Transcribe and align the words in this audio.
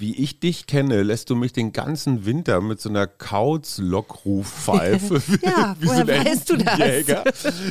wie 0.00 0.16
ich 0.16 0.40
dich 0.40 0.66
kenne, 0.66 1.02
lässt 1.02 1.28
du 1.28 1.36
mich 1.36 1.52
den 1.52 1.72
ganzen 1.72 2.24
Winter 2.24 2.62
mit 2.62 2.80
so 2.80 2.88
einer 2.88 3.06
Kauz-Lockrufpfeife 3.06 5.20
ja, 5.42 5.76
wie 5.78 5.86
so 5.86 5.92
woher 5.92 6.08
ein 6.08 6.26
weißt 6.26 6.48
du 6.48 6.56
das? 6.56 6.78
Jäger, 6.78 7.22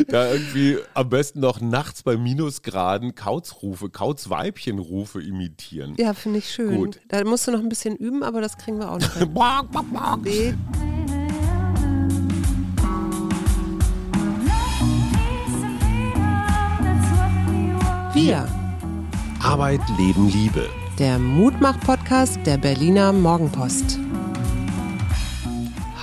da 0.07 0.31
irgendwie 0.31 0.77
am 0.93 1.09
besten 1.09 1.39
noch 1.39 1.59
nachts 1.59 2.03
bei 2.03 2.17
Minusgraden 2.17 3.15
Kauzrufe, 3.15 3.89
Kauzweibchenrufe 3.89 5.23
imitieren. 5.23 5.95
Ja, 5.97 6.13
finde 6.13 6.37
ich 6.39 6.51
schön. 6.51 6.75
Gut. 6.75 6.99
Da 7.07 7.23
musst 7.23 7.47
du 7.47 7.51
noch 7.51 7.61
ein 7.61 7.69
bisschen 7.69 7.95
üben, 7.95 8.21
aber 8.21 8.41
das 8.41 8.57
kriegen 8.57 8.77
wir 8.77 8.91
auch 8.91 8.99
noch. 8.99 9.09
Nee. 10.23 10.53
Wir, 18.13 18.47
Arbeit, 19.41 19.81
Leben, 19.97 20.29
Liebe. 20.29 20.69
Der 20.99 21.17
Mutmach-Podcast 21.17 22.39
der 22.45 22.57
Berliner 22.57 23.13
Morgenpost. 23.13 23.97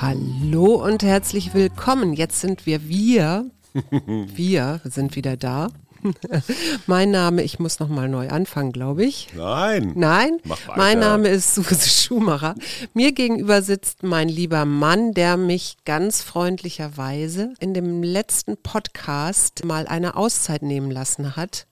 Hallo 0.01 0.83
und 0.83 1.03
herzlich 1.03 1.53
willkommen. 1.53 2.15
Jetzt 2.15 2.41
sind 2.41 2.65
wir 2.65 2.89
wir. 2.89 3.51
Wir 4.35 4.81
sind 4.85 5.15
wieder 5.15 5.37
da. 5.37 5.69
mein 6.87 7.11
Name, 7.11 7.43
ich 7.43 7.59
muss 7.59 7.79
noch 7.79 7.91
mal 7.91 8.09
neu 8.09 8.31
anfangen, 8.31 8.73
glaube 8.73 9.05
ich. 9.05 9.29
Nein. 9.37 9.93
Nein, 9.95 10.39
mein 10.77 10.99
Name 10.99 11.29
ist 11.29 11.55
Suse 11.55 11.91
Schumacher. 11.91 12.55
Mir 12.95 13.13
gegenüber 13.13 13.61
sitzt 13.61 14.03
mein 14.03 14.31
lieber 14.31 14.65
Mann, 14.65 15.13
der 15.13 15.37
mich 15.37 15.77
ganz 15.85 16.23
freundlicherweise 16.23 17.53
in 17.61 17.75
dem 17.75 18.03
letzten 18.03 18.57
Podcast 18.57 19.63
mal 19.67 19.87
eine 19.89 20.17
Auszeit 20.17 20.63
nehmen 20.63 20.91
lassen 20.91 21.37
hat. 21.37 21.67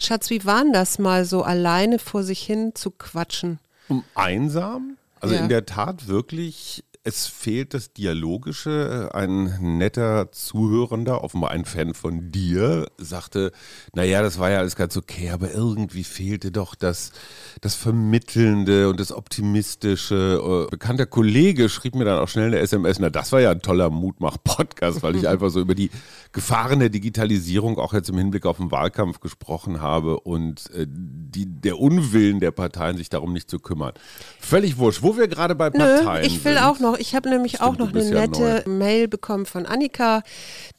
Schatz, 0.00 0.30
wie 0.30 0.44
war 0.44 0.62
denn 0.62 0.72
das 0.72 0.98
mal 0.98 1.24
so 1.24 1.42
alleine 1.42 1.98
vor 1.98 2.22
sich 2.22 2.40
hin 2.42 2.74
zu 2.74 2.90
quatschen? 2.90 3.58
Um 3.88 4.04
einsam? 4.14 4.96
Also 5.20 5.34
Ja. 5.34 5.42
in 5.42 5.48
der 5.48 5.66
Tat 5.66 6.06
wirklich, 6.08 6.84
es 7.06 7.26
fehlt 7.26 7.74
das 7.74 7.92
Dialogische. 7.92 9.10
Ein 9.12 9.76
netter 9.76 10.32
Zuhörender, 10.32 11.22
offenbar 11.22 11.50
ein 11.50 11.66
Fan 11.66 11.92
von 11.92 12.32
dir, 12.32 12.86
sagte, 12.96 13.52
naja, 13.94 14.22
das 14.22 14.38
war 14.38 14.50
ja 14.50 14.58
alles 14.58 14.74
ganz 14.74 14.96
okay, 14.96 15.28
aber 15.28 15.52
irgendwie 15.52 16.02
fehlte 16.02 16.50
doch 16.50 16.74
das, 16.74 17.12
das 17.60 17.74
Vermittelnde 17.74 18.88
und 18.88 18.98
das 19.00 19.12
Optimistische. 19.12 20.66
Äh, 20.66 20.70
Bekannter 20.70 21.04
Kollege 21.04 21.68
schrieb 21.68 21.94
mir 21.94 22.06
dann 22.06 22.18
auch 22.18 22.28
schnell 22.28 22.46
eine 22.46 22.60
SMS, 22.60 22.98
na 22.98 23.10
das 23.10 23.32
war 23.32 23.40
ja 23.42 23.50
ein 23.50 23.60
toller 23.60 23.90
Mutmach-Podcast, 23.90 25.02
weil 25.02 25.16
ich 25.16 25.28
einfach 25.34 25.50
so 25.50 25.60
über 25.60 25.74
die 25.74 25.90
Gefahren 26.32 26.80
der 26.80 26.88
Digitalisierung 26.88 27.78
auch 27.78 27.92
jetzt 27.92 28.08
im 28.08 28.16
Hinblick 28.16 28.46
auf 28.46 28.56
den 28.56 28.70
Wahlkampf 28.70 29.20
gesprochen 29.20 29.82
habe 29.82 30.20
und 30.20 30.70
äh, 30.70 30.86
die, 30.88 31.44
der 31.44 31.78
Unwillen 31.78 32.40
der 32.40 32.50
Parteien, 32.50 32.96
sich 32.96 33.10
darum 33.10 33.34
nicht 33.34 33.50
zu 33.50 33.58
kümmern. 33.58 33.92
Völlig 34.40 34.78
wurscht, 34.78 35.02
wo 35.02 35.18
wir 35.18 35.28
gerade 35.28 35.54
bei 35.54 35.68
Nö, 35.68 35.78
Parteien 35.78 36.24
ich 36.24 36.42
will 36.46 36.54
sind. 36.54 36.64
auch 36.64 36.80
noch, 36.80 36.93
ich 36.98 37.14
habe 37.14 37.28
nämlich 37.28 37.56
Stimmt, 37.56 37.68
auch 37.68 37.78
noch 37.78 37.92
eine 37.92 38.04
ja 38.04 38.26
nette 38.26 38.68
Mail 38.68 39.08
bekommen 39.08 39.46
von 39.46 39.66
Annika, 39.66 40.22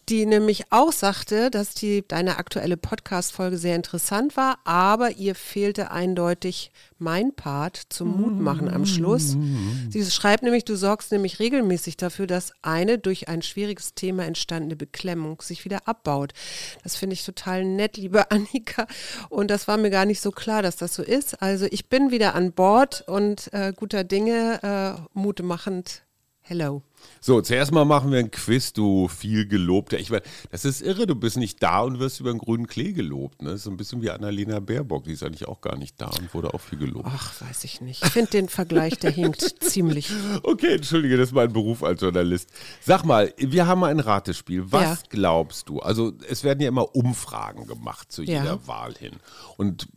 die 0.09 0.25
nämlich 0.25 0.65
auch 0.71 0.91
sagte, 0.91 1.49
dass 1.49 1.73
die 1.73 2.07
deine 2.07 2.37
aktuelle 2.37 2.77
Podcast-Folge 2.77 3.57
sehr 3.57 3.75
interessant 3.75 4.37
war, 4.37 4.59
aber 4.63 5.11
ihr 5.11 5.33
fehlte 5.33 5.89
eindeutig 5.91 6.71
mein 6.97 7.35
Part 7.35 7.81
zum 7.89 8.21
Mutmachen 8.21 8.69
am 8.69 8.85
Schluss. 8.85 9.35
Sie 9.89 10.05
schreibt 10.05 10.43
nämlich, 10.43 10.63
du 10.63 10.75
sorgst 10.75 11.11
nämlich 11.11 11.39
regelmäßig 11.39 11.97
dafür, 11.97 12.27
dass 12.27 12.53
eine 12.61 12.99
durch 12.99 13.27
ein 13.27 13.41
schwieriges 13.41 13.95
Thema 13.95 14.25
entstandene 14.25 14.75
Beklemmung 14.75 15.41
sich 15.41 15.65
wieder 15.65 15.87
abbaut. 15.87 16.33
Das 16.83 16.95
finde 16.95 17.15
ich 17.15 17.25
total 17.25 17.65
nett, 17.65 17.97
liebe 17.97 18.31
Annika. 18.31 18.87
Und 19.29 19.49
das 19.49 19.67
war 19.67 19.77
mir 19.77 19.89
gar 19.89 20.05
nicht 20.05 20.21
so 20.21 20.31
klar, 20.31 20.61
dass 20.61 20.77
das 20.77 20.93
so 20.93 21.03
ist. 21.03 21.41
Also 21.41 21.65
ich 21.71 21.89
bin 21.89 22.11
wieder 22.11 22.35
an 22.35 22.53
Bord 22.53 23.03
und 23.07 23.51
äh, 23.53 23.73
guter 23.75 24.03
Dinge, 24.03 24.59
äh, 24.63 25.01
mutemachend. 25.13 26.04
Hello. 26.47 26.83
So, 27.21 27.41
zuerst 27.41 27.71
mal 27.71 27.85
machen 27.85 28.11
wir 28.11 28.19
ein 28.19 28.29
Quiz, 28.29 28.71
du 28.71 29.07
viel 29.07 29.47
gelobter. 29.47 29.97
Ich 29.99 30.11
meine, 30.11 30.21
das 30.51 30.63
ist 30.63 30.81
irre, 30.83 31.07
du 31.07 31.15
bist 31.15 31.37
nicht 31.37 31.61
da 31.63 31.81
und 31.81 31.97
wirst 31.97 32.19
über 32.19 32.31
den 32.31 32.37
grünen 32.37 32.67
Klee 32.67 32.93
gelobt. 32.93 33.41
Ne? 33.41 33.57
So 33.57 33.71
ein 33.71 33.77
bisschen 33.77 34.03
wie 34.03 34.11
Annalena 34.11 34.59
Baerbock, 34.59 35.05
die 35.05 35.13
ist 35.13 35.23
eigentlich 35.23 35.47
auch 35.47 35.59
gar 35.59 35.75
nicht 35.75 35.99
da 35.99 36.05
und 36.05 36.31
wurde 36.35 36.53
auch 36.53 36.61
viel 36.61 36.77
gelobt. 36.77 37.07
Ach, 37.11 37.41
weiß 37.41 37.63
ich 37.63 37.81
nicht. 37.81 38.03
Ich 38.05 38.11
finde 38.11 38.29
den 38.29 38.47
Vergleich, 38.47 38.99
der 38.99 39.09
hinkt 39.09 39.41
ziemlich. 39.63 40.11
Okay, 40.43 40.75
entschuldige, 40.75 41.17
das 41.17 41.29
ist 41.29 41.33
mein 41.35 41.51
Beruf 41.51 41.81
als 41.83 41.99
Journalist. 42.01 42.51
Sag 42.81 43.05
mal, 43.05 43.33
wir 43.37 43.65
haben 43.65 43.79
mal 43.79 43.89
ein 43.89 43.99
Ratespiel. 43.99 44.71
Was 44.71 44.83
Ja. 44.83 44.97
glaubst 45.09 45.69
du? 45.69 45.79
Also, 45.79 46.13
es 46.29 46.43
werden 46.43 46.61
ja 46.61 46.67
immer 46.67 46.95
Umfragen 46.95 47.65
gemacht 47.65 48.11
zu 48.11 48.21
Ja. 48.21 48.41
jeder 48.43 48.67
Wahl 48.67 48.93
hin. 48.93 49.13
Und 49.57 49.87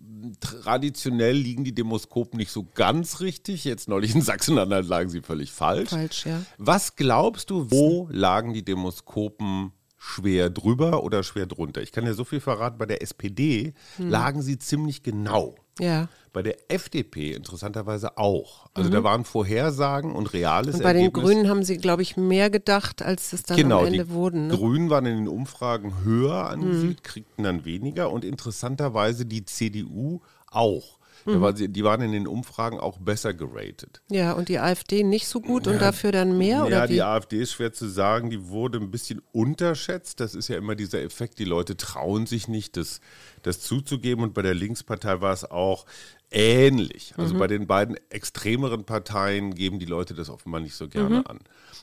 traditionell 0.41 1.37
liegen 1.37 1.65
die 1.65 1.75
Demoskopen 1.75 2.39
nicht 2.39 2.51
so 2.51 2.67
ganz 2.75 3.21
richtig. 3.21 3.65
Jetzt 3.65 3.89
neulich 3.89 4.15
in 4.15 4.23
Sachsen-Anhalt 4.23 4.87
lagen 4.87 5.11
sie 5.11 5.21
völlig 5.23 5.53
falsch. 5.53 5.91
Falsch, 5.91 6.27
ja. 6.27 6.43
Was 6.59 6.97
glaubst 6.97 7.51
du, 7.51 7.71
wo 7.71 8.09
lagen 8.11 8.53
die 8.55 8.65
Demoskopen 8.65 9.73
schwer 9.97 10.51
drüber 10.51 11.03
oder 11.03 11.23
schwer 11.23 11.47
drunter? 11.47 11.83
Ich 11.83 11.93
kann 11.93 12.05
dir 12.05 12.15
so 12.15 12.25
viel 12.25 12.41
verraten, 12.41 12.79
bei 12.79 12.87
der 12.87 13.03
SPD 13.03 13.75
Hm. 13.97 14.09
lagen 14.11 14.43
sie 14.43 14.59
ziemlich 14.59 15.03
genau. 15.03 15.55
Ja. 15.81 16.09
Bei 16.33 16.43
der 16.43 16.56
FDP 16.71 17.33
interessanterweise 17.33 18.19
auch. 18.19 18.66
Also 18.75 18.91
da 18.91 19.03
waren 19.03 19.25
Vorhersagen 19.25 20.12
und 20.12 20.33
reales 20.34 20.75
Mhm. 20.75 20.78
Und 20.78 20.83
bei 20.83 20.93
den 20.93 21.03
Ergebnis. 21.05 21.25
Grünen 21.25 21.49
haben 21.49 21.62
sie, 21.65 21.78
glaube 21.78 22.03
ich, 22.03 22.16
mehr 22.16 22.50
gedacht, 22.50 23.03
als 23.03 23.33
es 23.33 23.43
dann 23.44 23.56
Genau, 23.56 23.81
am 23.81 23.87
Ende 23.87 24.05
die 24.05 24.11
wurden. 24.11 24.49
Ne? 24.49 24.55
Grünen 24.56 24.91
waren 24.91 25.06
in 25.06 25.17
den 25.17 25.28
Umfragen 25.28 26.05
höher 26.05 26.44
Mhm. 26.44 26.50
angesiedelt, 26.62 27.03
kriegten 27.03 27.44
dann 27.44 27.65
weniger 27.65 28.11
und 28.12 28.25
interessanterweise 28.25 29.25
die 29.25 29.44
CDU 29.44 30.21
auch. 30.50 30.98
Mhm. 31.25 31.41
War 31.41 31.56
sie, 31.56 31.69
die 31.69 31.84
waren 31.84 32.01
in 32.03 32.12
den 32.12 32.27
Umfragen 32.27 32.79
auch 32.81 32.99
besser 32.99 33.34
geratet. 33.34 34.01
Ja, 34.11 34.33
und 34.33 34.49
die 34.49 34.59
AfD 34.59 35.03
nicht 35.03 35.27
so 35.29 35.41
gut 35.41 35.67
und 35.67 35.81
dafür 35.83 36.12
dann 36.12 36.39
mehr? 36.39 36.59
Ja, 36.59 36.65
oder 36.65 36.87
die 36.87 36.95
wie? 36.95 37.03
AfD 37.03 37.41
ist 37.41 37.53
schwer 37.53 37.73
zu 37.73 37.89
sagen, 37.89 38.31
die 38.31 38.49
wurde 38.49 38.79
ein 38.79 38.91
bisschen 38.91 39.21
unterschätzt. 39.33 40.21
Das 40.21 40.34
ist 40.34 40.49
ja 40.49 40.56
immer 40.56 40.75
dieser 40.75 41.03
Effekt, 41.03 41.39
die 41.39 41.45
Leute 41.45 41.77
trauen 41.77 42.27
sich 42.27 42.49
nicht, 42.49 42.77
das, 42.77 43.01
das 43.43 43.61
zuzugeben. 43.61 44.23
Und 44.25 44.34
bei 44.34 44.43
der 44.43 44.55
Linkspartei 44.55 45.21
war 45.21 45.33
es 45.33 45.45
auch 45.51 45.87
ähnlich. 46.31 47.15
Also 47.17 47.35
Mhm. 47.35 47.39
bei 47.39 47.47
den 47.47 47.67
beiden 47.67 47.97
extremeren 48.11 48.85
Parteien 48.85 49.55
geben 49.55 49.79
die 49.79 49.87
Leute 49.87 50.15
das 50.15 50.29
offenbar 50.31 50.61
nicht 50.61 50.75
so 50.75 50.85
Mhm. 50.85 50.91
gerne 50.91 51.27
an. 51.29 51.39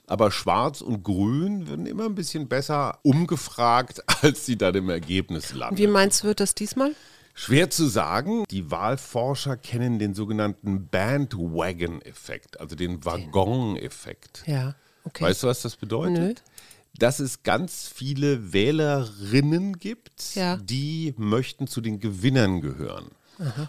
Aber 0.08 0.32
Schwarz 0.32 0.82
und 0.82 1.04
Grün 1.04 1.68
werden 1.68 1.86
immer 1.88 2.06
ein 2.06 2.16
bisschen 2.16 2.48
besser 2.48 3.00
umgefragt, 3.04 4.04
als 4.24 4.46
sie 4.46 4.56
dann 4.58 4.76
im 4.76 4.90
Ergebnis 4.90 5.54
landen. 5.54 5.78
Wie 5.78 5.88
meinst 5.88 6.24
du, 6.24 6.28
wird 6.28 6.40
das 6.40 6.54
diesmal? 6.56 6.92
Schwer 7.38 7.70
zu 7.70 7.88
sagen. 7.88 8.46
Die 8.50 8.72
Wahlforscher 8.72 9.58
kennen 9.58 10.00
den 10.00 10.14
sogenannten 10.16 10.88
Bandwagon-Effekt, 10.88 12.60
also 12.60 12.76
den 12.76 13.04
Waggon-Effekt. 13.06 14.44
Ja, 14.48 14.76
okay. 15.04 15.26
Weißt 15.26 15.44
du, 15.44 15.48
was 15.48 15.62
das 15.62 15.76
bedeutet? 15.76 16.18
Nö. 16.18 16.34
Dass 16.98 17.20
es 17.20 17.44
ganz 17.44 17.90
viele 17.94 18.54
Wählerinnen 18.54 19.78
gibt, 19.80 20.34
Ja. 20.36 20.56
die 20.56 21.14
möchten 21.18 21.68
zu 21.68 21.82
den 21.82 22.00
Gewinnern 22.00 22.62
gehören. 22.62 23.12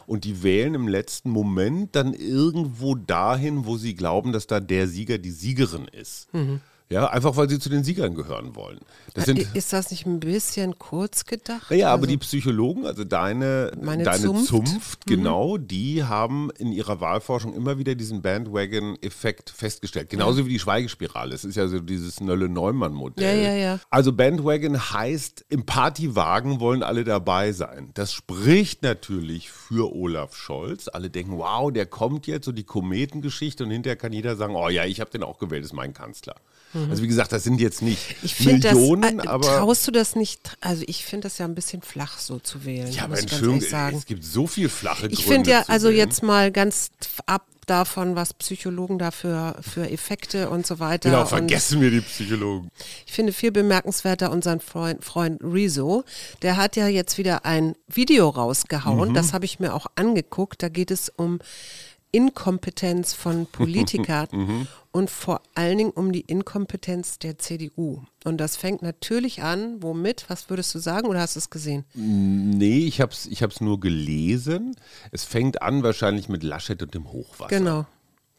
Und 0.06 0.22
die 0.22 0.44
wählen 0.44 0.74
im 0.74 0.86
letzten 0.86 1.28
Moment 1.30 1.96
dann 1.96 2.14
irgendwo 2.14 2.94
dahin, 2.94 3.66
wo 3.66 3.76
sie 3.76 3.96
glauben, 3.96 4.30
dass 4.32 4.46
da 4.46 4.60
der 4.60 4.86
Sieger 4.86 5.18
die 5.18 5.32
Siegerin 5.32 5.88
ist. 5.88 6.32
Mhm. 6.32 6.60
Ja, 6.88 7.06
einfach 7.08 7.36
weil 7.36 7.48
sie 7.48 7.58
zu 7.58 7.68
den 7.68 7.82
Siegern 7.82 8.14
gehören 8.14 8.54
wollen. 8.54 8.78
Das 9.14 9.24
sind, 9.24 9.40
Äh, 9.40 9.46
Ist 9.54 9.72
das 9.72 9.90
nicht 9.90 10.06
ein 10.06 10.20
bisschen 10.20 10.78
kurz 10.78 11.24
gedacht? 11.24 11.72
aber 11.72 11.82
Also- 11.92 12.06
die 12.06 12.16
Psychologen, 12.18 12.86
also 12.86 13.02
deine, 13.02 13.72
Meine 13.82 14.04
deine 14.04 14.22
Zunft? 14.22 14.52
Mhm. 14.52 14.66
Zunft, 14.66 15.06
genau, 15.06 15.56
die 15.58 16.04
haben 16.04 16.50
in 16.58 16.70
ihrer 16.70 17.00
Wahlforschung 17.00 17.54
immer 17.54 17.78
wieder 17.78 17.96
diesen 17.96 18.22
Bandwagon-Effekt 18.22 19.50
festgestellt. 19.50 20.10
Genauso 20.10 20.46
wie 20.46 20.50
die 20.50 20.58
Schweigespirale. 20.60 21.34
Es 21.34 21.44
ist 21.44 21.56
ja 21.56 21.66
so 21.66 21.80
dieses 21.80 22.20
Nölle-Neumann-Modell. 22.20 23.36
Ja, 23.36 23.50
ja, 23.50 23.54
ja. 23.56 23.80
Also 23.90 24.12
Bandwagon 24.12 24.78
heißt, 24.92 25.44
im 25.48 25.66
Partywagen 25.66 26.60
wollen 26.60 26.82
alle 26.82 27.02
dabei 27.04 27.52
sein. 27.52 27.90
Das 27.94 28.12
spricht 28.12 28.82
natürlich 28.82 29.50
für 29.50 29.92
Olaf 29.94 30.36
Scholz. 30.36 30.88
Alle 30.88 31.10
denken, 31.10 31.36
wow, 31.38 31.72
der 31.72 31.86
kommt 31.86 32.26
jetzt, 32.28 32.44
so 32.44 32.52
die 32.52 32.64
Kometengeschichte 32.64 33.64
und 33.64 33.70
hinterher 33.70 33.96
kann 33.96 34.12
jeder 34.12 34.36
sagen, 34.36 34.54
oh 34.54 34.68
ja, 34.68 34.84
ich 34.84 35.00
habe 35.00 35.10
den 35.10 35.22
auch 35.24 35.38
gewählt, 35.38 35.64
ist 35.64 35.72
mein 35.72 35.92
Kanzler. 35.92 36.36
Also 36.90 37.02
wie 37.02 37.08
gesagt, 37.08 37.32
das 37.32 37.44
sind 37.44 37.60
jetzt 37.60 37.82
nicht 37.82 37.96
Mhm. 37.96 38.16
Ich 38.22 38.40
Millionen, 38.40 39.18
das, 39.18 39.26
äh, 39.26 39.28
aber... 39.28 39.46
traust 39.46 39.86
du 39.86 39.90
das 39.90 40.16
nicht, 40.16 40.56
also 40.60 40.84
ich 40.86 41.04
finde 41.04 41.26
das 41.26 41.38
ja 41.38 41.46
ein 41.46 41.54
bisschen 41.54 41.82
flach 41.82 42.18
so 42.18 42.38
zu 42.38 42.64
wählen, 42.64 42.90
Ja, 42.92 43.04
aber 43.04 43.16
ich 43.16 43.22
Entschuldigung, 43.22 43.94
es 43.94 44.06
gibt 44.06 44.24
so 44.24 44.46
viel 44.46 44.68
flache 44.68 45.06
Ich 45.06 45.24
Gründe 45.24 45.32
finde 45.32 45.50
ja, 45.50 45.64
also 45.68 45.88
wählen. 45.88 45.98
jetzt 45.98 46.22
mal 46.22 46.52
ganz 46.52 46.90
ab 47.26 47.46
davon, 47.66 48.14
was 48.14 48.32
Psychologen 48.32 48.96
da 48.96 49.10
für, 49.10 49.56
Effekte 49.90 50.50
und 50.50 50.64
so 50.64 50.78
weiter. 50.78 51.10
Genau, 51.10 51.22
und 51.22 51.28
vergessen 51.28 51.80
wir 51.80 51.90
die 51.90 52.00
Psychologen. 52.00 52.70
ich 53.04 53.12
finde 53.12 53.32
viel 53.32 53.50
bemerkenswerter 53.50 54.30
unseren 54.30 54.60
Freund, 54.60 55.04
Freund 55.04 55.40
Rezo. 55.42 56.04
Der 56.42 56.56
hat 56.56 56.76
ja 56.76 56.86
jetzt 56.86 57.18
wieder 57.18 57.44
ein 57.44 57.74
Video 57.88 58.28
rausgehauen. 58.28 59.08
Mhm. 59.10 59.14
Das 59.14 59.32
habe 59.32 59.46
ich 59.46 59.58
mir 59.58 59.74
auch 59.74 59.86
angeguckt. 59.96 60.62
Da 60.62 60.68
geht 60.68 60.92
es 60.92 61.08
um 61.08 61.40
Inkompetenz 62.12 63.12
von 63.12 63.46
Politikern 63.52 64.66
und 64.90 65.10
vor 65.10 65.42
allen 65.54 65.78
Dingen 65.78 65.90
um 65.90 66.12
die 66.12 66.22
Inkompetenz 66.22 67.18
der 67.18 67.38
CDU. 67.38 68.02
Und 68.24 68.38
das 68.38 68.56
fängt 68.56 68.82
natürlich 68.82 69.42
an, 69.42 69.82
womit? 69.82 70.24
Was 70.28 70.48
würdest 70.48 70.74
du 70.74 70.78
sagen 70.78 71.08
oder 71.08 71.20
hast 71.20 71.36
du 71.36 71.38
es 71.38 71.50
gesehen? 71.50 71.84
Nee, 71.94 72.86
ich 72.86 73.00
habe 73.00 73.12
es 73.12 73.26
ich 73.26 73.42
hab's 73.42 73.60
nur 73.60 73.78
gelesen. 73.78 74.74
Es 75.12 75.24
fängt 75.24 75.62
an 75.62 75.82
wahrscheinlich 75.82 76.28
mit 76.28 76.42
Laschet 76.42 76.82
und 76.82 76.94
dem 76.94 77.12
Hochwasser. 77.12 77.48
Genau. 77.48 77.86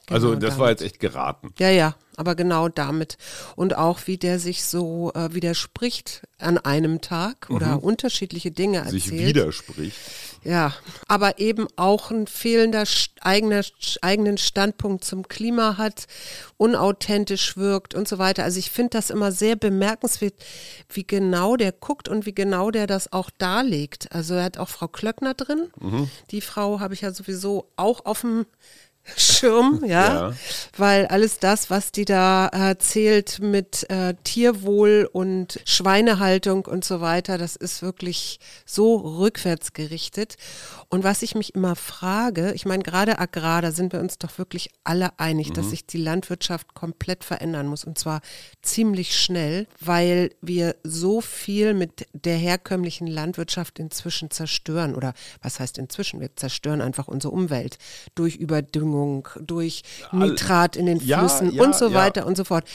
Also 0.09 0.29
Genau 0.29 0.39
das 0.39 0.57
war 0.57 0.67
damit. 0.67 0.81
jetzt 0.81 0.91
echt 0.93 0.99
geraten. 0.99 1.53
Ja, 1.59 1.69
ja, 1.69 1.95
aber 2.15 2.35
genau 2.35 2.69
damit. 2.69 3.17
Und 3.55 3.75
auch 3.75 3.99
wie 4.05 4.17
der 4.17 4.39
sich 4.39 4.63
so 4.63 5.11
äh, 5.13 5.33
widerspricht 5.33 6.23
an 6.39 6.57
einem 6.57 7.01
Tag 7.01 7.49
oder 7.49 7.83
unterschiedliche 7.83 8.51
Dinge 8.51 8.77
erzählt. 8.79 9.03
Sich 9.03 9.11
widerspricht. 9.11 9.97
Ja, 10.43 10.73
aber 11.07 11.39
eben 11.39 11.67
auch 11.75 12.09
ein 12.09 12.25
fehlender 12.27 12.85
eigener, 13.19 13.61
eigenen 14.01 14.37
Standpunkt 14.37 15.03
zum 15.03 15.27
Klima 15.27 15.77
hat, 15.77 16.07
unauthentisch 16.57 17.57
wirkt 17.57 17.95
und 17.95 18.07
so 18.07 18.17
weiter. 18.17 18.43
Also 18.43 18.59
ich 18.59 18.71
finde 18.71 18.91
das 18.91 19.09
immer 19.09 19.31
sehr 19.31 19.55
bemerkenswert, 19.55 20.35
wie 20.89 21.05
genau 21.05 21.55
der 21.57 21.71
guckt 21.71 22.07
und 22.07 22.25
wie 22.25 22.33
genau 22.35 22.71
der 22.71 22.87
das 22.87 23.11
auch 23.11 23.29
darlegt. 23.37 24.11
Also 24.11 24.35
er 24.35 24.43
hat 24.45 24.57
auch 24.57 24.69
Frau 24.69 24.87
Klöckner 24.87 25.33
drin. 25.33 25.67
Die 26.31 26.41
Frau 26.41 26.79
habe 26.79 26.93
ich 26.93 27.01
ja 27.01 27.11
sowieso 27.11 27.69
auch 27.75 28.05
auf 28.05 28.21
dem 28.21 28.45
Schirm, 29.15 29.83
ja, 29.87 30.29
Ja. 30.29 30.33
weil 30.75 31.05
alles 31.07 31.39
das, 31.39 31.69
was 31.69 31.91
die 31.91 32.05
da 32.05 32.47
erzählt 32.47 33.39
mit 33.39 33.89
äh, 33.89 34.15
Tierwohl 34.23 35.09
und 35.11 35.59
Schweinehaltung 35.65 36.65
und 36.65 36.83
so 36.83 36.99
weiter, 37.01 37.37
das 37.37 37.55
ist 37.55 37.81
wirklich 37.81 38.39
so 38.65 38.95
rückwärts 38.97 39.73
gerichtet. 39.73 40.35
Und 40.89 41.03
was 41.03 41.21
ich 41.21 41.35
mich 41.35 41.53
immer 41.55 41.75
frage, 41.75 42.51
ich 42.53 42.65
meine, 42.65 42.83
gerade 42.83 43.19
Agrar, 43.19 43.61
da 43.61 43.71
sind 43.71 43.93
wir 43.93 43.99
uns 43.99 44.17
doch 44.17 44.37
wirklich 44.37 44.69
alle 44.83 45.17
einig, 45.19 45.51
dass 45.53 45.69
sich 45.69 45.85
die 45.85 45.97
Landwirtschaft 45.97 46.73
komplett 46.73 47.23
verändern 47.23 47.67
muss 47.67 47.83
und 47.83 47.97
zwar 47.99 48.21
ziemlich 48.61 49.17
schnell, 49.17 49.67
weil 49.79 50.31
wir 50.41 50.75
so 50.83 51.21
viel 51.21 51.73
mit 51.73 52.07
der 52.13 52.37
herkömmlichen 52.37 53.07
Landwirtschaft 53.07 53.79
inzwischen 53.79 54.31
zerstören 54.31 54.95
oder 54.95 55.13
was 55.41 55.59
heißt 55.59 55.77
inzwischen? 55.77 56.19
Wir 56.21 56.35
zerstören 56.35 56.81
einfach 56.81 57.07
unsere 57.07 57.33
Umwelt 57.33 57.77
durch 58.15 58.35
Überdüngung, 58.37 58.96
durch 59.41 59.83
Nitrat 60.11 60.75
in 60.75 60.85
den 60.85 60.99
Ja, 60.99 61.19
Flüssen 61.19 61.51
ja, 61.53 61.63
und 61.63 61.75
so 61.75 61.89
ja. 61.89 61.93
weiter 61.93 62.25
und 62.25 62.37
so 62.37 62.43
fort. 62.43 62.65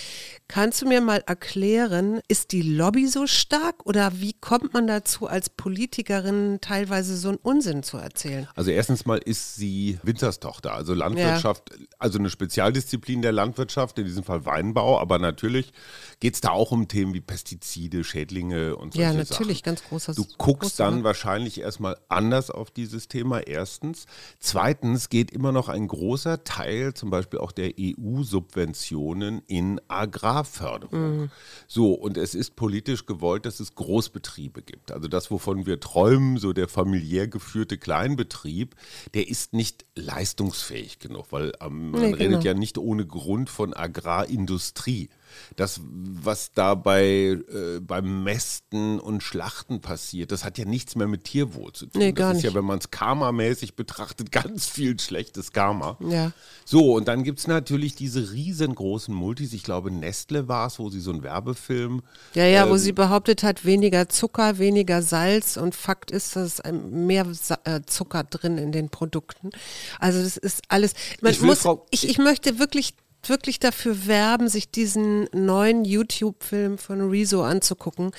Kannst 0.49 0.83
du 0.83 0.87
mir 0.87 1.01
mal 1.01 1.23
erklären, 1.27 2.21
ist 2.29 2.53
die 2.53 2.61
Lobby 2.61 3.07
so 3.07 3.27
stark 3.27 3.87
oder 3.87 4.13
wie 4.21 4.35
kommt 4.35 4.75
man 4.75 4.87
dazu, 4.87 5.27
als 5.27 5.49
Politikerin 5.49 6.59
teilweise 6.61 7.17
so 7.17 7.29
einen 7.31 7.39
Unsinn 7.39 7.83
zu 7.83 7.97
erzählen? 7.97 8.47
Also 8.55 8.71
erstens 8.71 9.07
mal 9.07 9.17
ist 9.19 9.57
sie 9.57 9.99
Winzerstochter, 10.03 10.75
also 10.75 10.93
Landwirtschaft, 10.93 11.71
also 11.99 12.19
eine 12.19 12.29
Spezialdisziplin 12.29 13.23
der 13.23 13.33
Landwirtschaft, 13.33 13.99
in 13.99 14.05
diesem 14.05 14.25
Fall 14.25 14.45
Weinbau, 14.45 14.99
aber 15.01 15.19
natürlich 15.19 15.73
geht 16.21 16.35
es 16.35 16.43
da 16.43 16.51
auch 16.51 16.71
um 16.71 16.87
Themen 16.87 17.15
wie 17.15 17.21
Pestizide, 17.23 18.05
Schädlinge 18.05 18.77
und 18.77 18.93
solche 18.93 19.09
Ja, 19.11 19.15
natürlich, 19.15 19.59
Sachen. 19.59 19.65
ganz 19.65 19.85
großer 19.85 20.13
Du 20.13 20.27
guckst 20.37 20.79
dann 20.79 21.03
wahrscheinlich 21.03 21.61
erstmal 21.61 21.97
anders 22.09 22.51
auf 22.51 22.71
dieses 22.71 23.09
Thema, 23.09 23.41
erstens. 23.47 24.05
Zweitens 24.39 25.09
geht 25.09 25.31
immer 25.31 25.53
noch 25.53 25.69
ein 25.71 25.89
großer 26.13 26.45
Teil 26.45 26.93
zum 26.93 27.09
Beispiel 27.09 27.39
auch 27.39 27.53
der 27.53 27.73
EU-Subventionen 27.81 29.41
in 29.47 29.81
Agrarförderung. 29.89 31.31
So, 31.67 31.95
und 31.95 32.19
es 32.19 32.35
ist 32.35 32.55
politisch 32.55 33.07
gewollt, 33.07 33.47
dass 33.47 33.61
es 33.61 33.75
Großbetriebe 33.75 34.61
gibt. 34.61 34.93
Also 34.93 35.09
das, 35.09 35.31
wovon 35.31 35.65
wir 35.65 35.81
träumen, 35.81 36.37
so 36.37 36.53
der 36.53 36.69
familiär 36.69 37.29
geführte 37.29 37.79
Kleinbetrieb, 37.79 38.75
der 39.15 39.27
ist 39.27 39.55
nicht 39.55 39.87
leistungsfähig 39.95 40.99
genug, 40.99 41.29
weil 41.31 41.53
ähm, 41.63 41.93
man 41.93 42.03
Nee, 42.03 42.07
redet 42.09 42.19
genau. 42.19 42.41
ja 42.43 42.53
nicht 42.53 42.77
ohne 42.77 43.07
Grund 43.07 43.49
von 43.49 43.73
Agrarindustrie. 43.73 45.09
Das, 45.57 45.81
was 45.85 46.53
da 46.53 46.75
bei, 46.75 47.05
äh, 47.05 47.81
beim 47.81 48.25
Mästen 48.25 48.99
und 49.01 49.23
Schlachten 49.23 49.81
passiert, 49.81 50.33
das 50.33 50.45
hat 50.45 50.59
ja 50.59 50.65
nichts 50.65 50.95
mehr 50.97 51.07
mit 51.09 51.25
Tierwohl 51.25 51.73
zu 51.73 51.87
tun. 51.87 52.01
Nee, 52.01 52.13
das 52.13 52.19
gar 52.19 52.33
ist 52.33 52.43
ja, 52.43 52.51
nicht. 52.51 52.57
wenn 52.57 52.65
man 52.65 52.79
es 52.79 52.91
karmamäßig 52.91 53.75
betrachtet, 53.77 54.33
ganz 54.33 54.67
viel 54.67 54.99
schlechtes 54.99 55.53
Karma. 55.53 55.97
Ja. 56.01 56.33
So, 56.65 56.95
und 56.95 57.09
dann 57.09 57.23
gibt 57.25 57.39
es 57.41 57.47
natürlich 57.47 57.95
diese 57.95 58.33
riesengroßen 58.33 59.15
Multis. 59.15 59.53
Ich 59.53 59.63
glaube, 59.63 59.91
Nestle 59.91 60.49
war 60.49 60.67
es, 60.69 60.79
wo 60.79 60.91
sie 60.91 61.01
so 61.01 61.11
einen 61.11 61.23
Werbefilm. 61.23 62.03
Ja, 62.35 62.47
ja, 62.47 62.69
wo 62.69 62.73
ähm, 62.73 62.79
sie 62.79 62.93
behauptet 62.93 63.43
hat, 63.43 63.65
weniger 63.65 64.09
Zucker, 64.09 64.59
weniger 64.59 65.03
Salz 65.03 65.57
und 65.57 65.75
Fakt 65.75 66.11
ist, 66.11 66.37
dass 66.37 66.61
ein- 66.61 67.07
mehr 67.07 67.27
äh, 67.65 67.81
Zucker 67.87 68.25
drin 68.25 68.59
in 68.59 68.73
den 68.73 68.89
Produkten. 68.89 69.51
Also 69.99 70.23
das 70.23 70.37
ist 70.37 70.63
alles. 70.69 70.95
Man 71.21 71.33
Ich 71.33 71.41
muss, 71.43 71.61
Frau- 71.61 71.87
ich, 71.91 72.09
ich 72.09 72.19
möchte 72.19 72.59
wirklich 72.59 72.95
wirklich 73.29 73.61
dafür 73.61 74.07
werben, 74.07 74.49
sich 74.49 74.71
diesen 74.71 75.29
neuen 75.33 75.85
YouTube-Film 75.85 76.79
von 76.79 77.11
Rezo 77.11 77.43
anzugucken, 77.43 78.13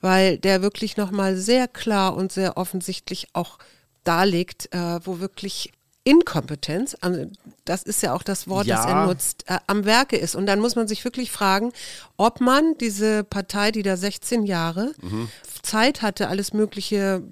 weil 0.00 0.38
der 0.38 0.62
wirklich 0.62 0.96
nochmal 0.96 1.36
sehr 1.36 1.68
klar 1.68 2.16
und 2.16 2.32
sehr 2.32 2.56
offensichtlich 2.56 3.28
auch 3.32 3.58
darlegt, 4.04 4.72
äh, 4.74 5.00
wo 5.04 5.20
wirklich 5.20 5.72
Inkompetenz, 6.02 6.96
ähm, 7.02 7.32
das 7.66 7.82
ist 7.82 8.02
ja 8.02 8.14
auch 8.14 8.22
das 8.22 8.48
Wort, 8.48 8.68
das 8.68 8.86
Ja. 8.86 9.02
er 9.02 9.06
nutzt, 9.06 9.44
äh, 9.48 9.58
am 9.66 9.84
Werke 9.84 10.16
ist. 10.16 10.34
Und 10.34 10.46
dann 10.46 10.58
muss 10.58 10.74
man 10.74 10.88
sich 10.88 11.04
wirklich 11.04 11.30
fragen, 11.30 11.72
ob 12.16 12.40
man 12.40 12.76
diese 12.78 13.22
Partei, 13.22 13.70
die 13.70 13.82
da 13.82 13.96
16 13.98 14.44
Jahre 14.44 14.92
Zeit 15.62 16.00
hatte, 16.00 16.28
alles 16.28 16.54
Mögliche 16.54 17.22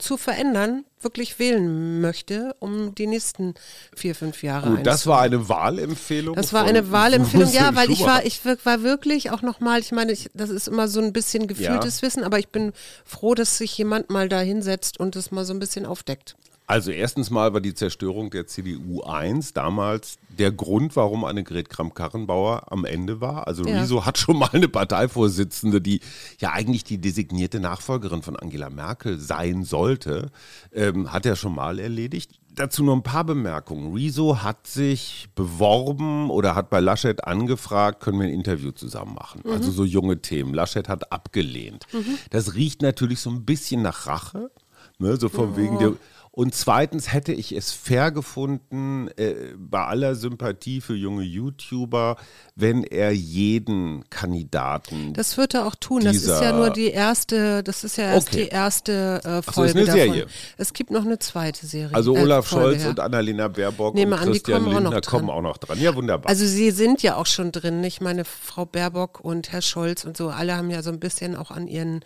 zu 0.00 0.16
verändern, 0.16 0.84
wirklich 1.00 1.38
wählen 1.38 2.00
möchte, 2.00 2.54
um 2.58 2.94
die 2.94 3.06
nächsten 3.06 3.54
vier, 3.94 4.14
fünf 4.14 4.42
Jahre 4.42 4.70
Gut, 4.70 4.86
das 4.86 5.06
war 5.06 5.20
eine 5.20 5.48
Wahlempfehlung. 5.48 6.34
das 6.34 6.52
war 6.52 6.64
eine 6.64 6.90
Wahlempfehlung, 6.90 7.50
ja, 7.52 7.74
weil 7.74 7.90
ich 7.90 8.00
war, 8.00 8.24
ich 8.24 8.40
war 8.44 8.82
wirklich 8.82 9.30
auch 9.30 9.42
nochmal, 9.42 9.80
ich 9.80 9.92
meine, 9.92 10.12
ich, 10.12 10.30
das 10.34 10.50
ist 10.50 10.68
immer 10.68 10.88
so 10.88 11.00
ein 11.00 11.12
bisschen 11.12 11.46
gefühltes 11.46 12.02
Wissen, 12.02 12.24
aber 12.24 12.38
ich 12.38 12.48
bin 12.48 12.72
froh, 13.04 13.34
dass 13.34 13.58
sich 13.58 13.76
jemand 13.78 14.10
mal 14.10 14.28
da 14.28 14.40
hinsetzt 14.40 14.98
und 14.98 15.16
das 15.16 15.30
mal 15.30 15.44
so 15.44 15.52
ein 15.52 15.58
bisschen 15.60 15.86
aufdeckt. 15.86 16.36
Also 16.70 16.92
erstens 16.92 17.30
mal 17.30 17.52
war 17.52 17.60
die 17.60 17.74
Zerstörung 17.74 18.30
der 18.30 18.46
CDU 18.46 19.02
1 19.02 19.54
damals 19.54 20.18
der 20.38 20.52
Grund, 20.52 20.94
warum 20.94 21.24
Annegret 21.24 21.68
Kramp-Karrenbauer 21.68 22.70
am 22.70 22.84
Ende 22.84 23.20
war. 23.20 23.48
Also 23.48 23.64
Ja. 23.64 23.80
Riso 23.80 24.06
hat 24.06 24.18
schon 24.18 24.38
mal 24.38 24.50
eine 24.52 24.68
Parteivorsitzende, 24.68 25.80
die 25.80 26.00
ja 26.38 26.52
eigentlich 26.52 26.84
die 26.84 26.98
designierte 26.98 27.58
Nachfolgerin 27.58 28.22
von 28.22 28.36
Angela 28.36 28.70
Merkel 28.70 29.18
sein 29.18 29.64
sollte, 29.64 30.30
ähm, 30.72 31.12
hat 31.12 31.26
er 31.26 31.34
schon 31.34 31.56
mal 31.56 31.80
erledigt. 31.80 32.38
Dazu 32.54 32.84
noch 32.84 32.94
ein 32.94 33.02
paar 33.02 33.24
Bemerkungen. 33.24 33.92
Riso 33.92 34.40
hat 34.44 34.68
sich 34.68 35.28
beworben 35.34 36.30
oder 36.30 36.54
hat 36.54 36.70
bei 36.70 36.78
Laschet 36.78 37.24
angefragt, 37.24 38.00
können 38.00 38.20
wir 38.20 38.28
ein 38.28 38.32
Interview 38.32 38.70
zusammen 38.70 39.14
machen. 39.14 39.42
Also 39.50 39.72
so 39.72 39.84
junge 39.84 40.22
Themen. 40.22 40.54
Laschet 40.54 40.88
hat 40.88 41.10
abgelehnt. 41.10 41.88
Das 42.30 42.54
riecht 42.54 42.80
natürlich 42.80 43.18
so 43.18 43.30
ein 43.30 43.44
bisschen 43.44 43.82
nach 43.82 44.06
Rache. 44.06 44.52
Ne, 44.98 45.16
so 45.16 45.28
von 45.28 45.56
wegen 45.56 45.78
der. 45.78 45.94
Und 46.32 46.54
zweitens 46.54 47.12
hätte 47.12 47.32
ich 47.32 47.50
es 47.50 47.72
fair 47.72 48.12
gefunden, 48.12 49.08
äh, 49.16 49.34
bei 49.58 49.84
aller 49.84 50.14
Sympathie 50.14 50.80
für 50.80 50.94
junge 50.94 51.24
YouTuber, 51.24 52.16
wenn 52.54 52.84
er 52.84 53.10
jeden 53.10 54.08
Kandidaten. 54.10 55.12
Das 55.12 55.36
wird 55.36 55.54
er 55.54 55.66
auch 55.66 55.74
tun. 55.74 56.04
Das 56.04 56.16
ist 56.16 56.28
ja 56.28 56.52
nur 56.52 56.70
die 56.70 56.90
erste, 56.90 57.64
das 57.64 57.82
ist 57.82 57.96
ja 57.96 58.04
erst 58.12 58.28
Okay. 58.28 58.44
die 58.44 58.48
erste 58.48 59.20
äh, 59.24 59.28
so, 59.28 59.38
ist 59.38 59.50
Folge 59.54 59.70
eine 59.72 59.84
davon. 59.86 60.00
Serie. 60.00 60.26
Es 60.56 60.72
gibt 60.72 60.90
noch 60.92 61.04
eine 61.04 61.18
zweite 61.18 61.66
Serie. 61.66 61.94
also 61.96 62.16
äh, 62.16 62.22
Olaf 62.22 62.46
Folge, 62.46 62.66
Scholz 62.68 62.82
ja. 62.84 62.90
und 62.90 63.00
Annalena 63.00 63.48
Baerbock 63.48 63.94
Nehme 63.96 64.14
und 64.14 64.22
an, 64.22 64.26
die 64.28 64.32
Christian 64.38 64.62
kommen 64.62 64.68
auch 64.68 64.80
noch 64.80 64.82
Lindner 64.92 65.00
dran. 65.00 65.10
kommen 65.10 65.30
auch 65.30 65.42
noch 65.42 65.58
dran. 65.58 65.80
Ja, 65.80 65.94
wunderbar. 65.96 66.28
Also 66.30 66.46
sie 66.46 66.70
sind 66.70 67.02
ja 67.02 67.16
auch 67.16 67.26
schon 67.26 67.50
drin. 67.50 67.82
Ich 67.82 68.00
meine, 68.00 68.24
Frau 68.24 68.66
Baerbock 68.66 69.18
und 69.20 69.50
Herr 69.50 69.62
Scholz 69.62 70.04
und 70.04 70.16
so, 70.16 70.28
alle 70.28 70.56
haben 70.56 70.70
ja 70.70 70.82
so 70.82 70.90
ein 70.90 71.00
bisschen 71.00 71.34
auch 71.34 71.50
an 71.50 71.66
ihren 71.66 72.04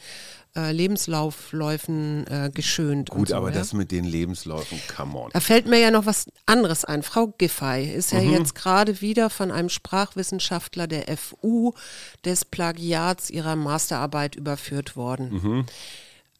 äh, 0.56 0.72
Lebenslaufläufen 0.72 2.26
äh, 2.26 2.50
geschönt. 2.52 3.10
und 3.10 3.18
Gut, 3.18 3.28
so, 3.28 3.36
aber 3.36 3.50
ja? 3.50 3.54
das 3.58 3.72
mit 3.72 3.90
den 3.90 4.04
Lebensläufen, 4.04 4.80
come 4.96 5.18
on. 5.18 5.30
Da 5.32 5.40
fällt 5.40 5.66
mir 5.66 5.78
ja 5.78 5.90
noch 5.90 6.06
was 6.06 6.26
anderes 6.46 6.84
ein. 6.84 7.02
Frau 7.02 7.28
Giffey 7.38 7.92
ist 7.92 8.12
Mhm. 8.12 8.18
ja 8.20 8.38
jetzt 8.38 8.54
gerade 8.54 9.00
wieder 9.00 9.30
von 9.30 9.50
einem 9.50 9.68
Sprachwissenschaftler 9.68 10.86
der 10.86 11.16
FU 11.16 11.72
des 12.24 12.44
Plagiats 12.44 13.30
ihrer 13.30 13.56
Masterarbeit 13.56 14.36
überführt 14.36 14.96
worden. 14.96 15.30
Mhm. 15.32 15.66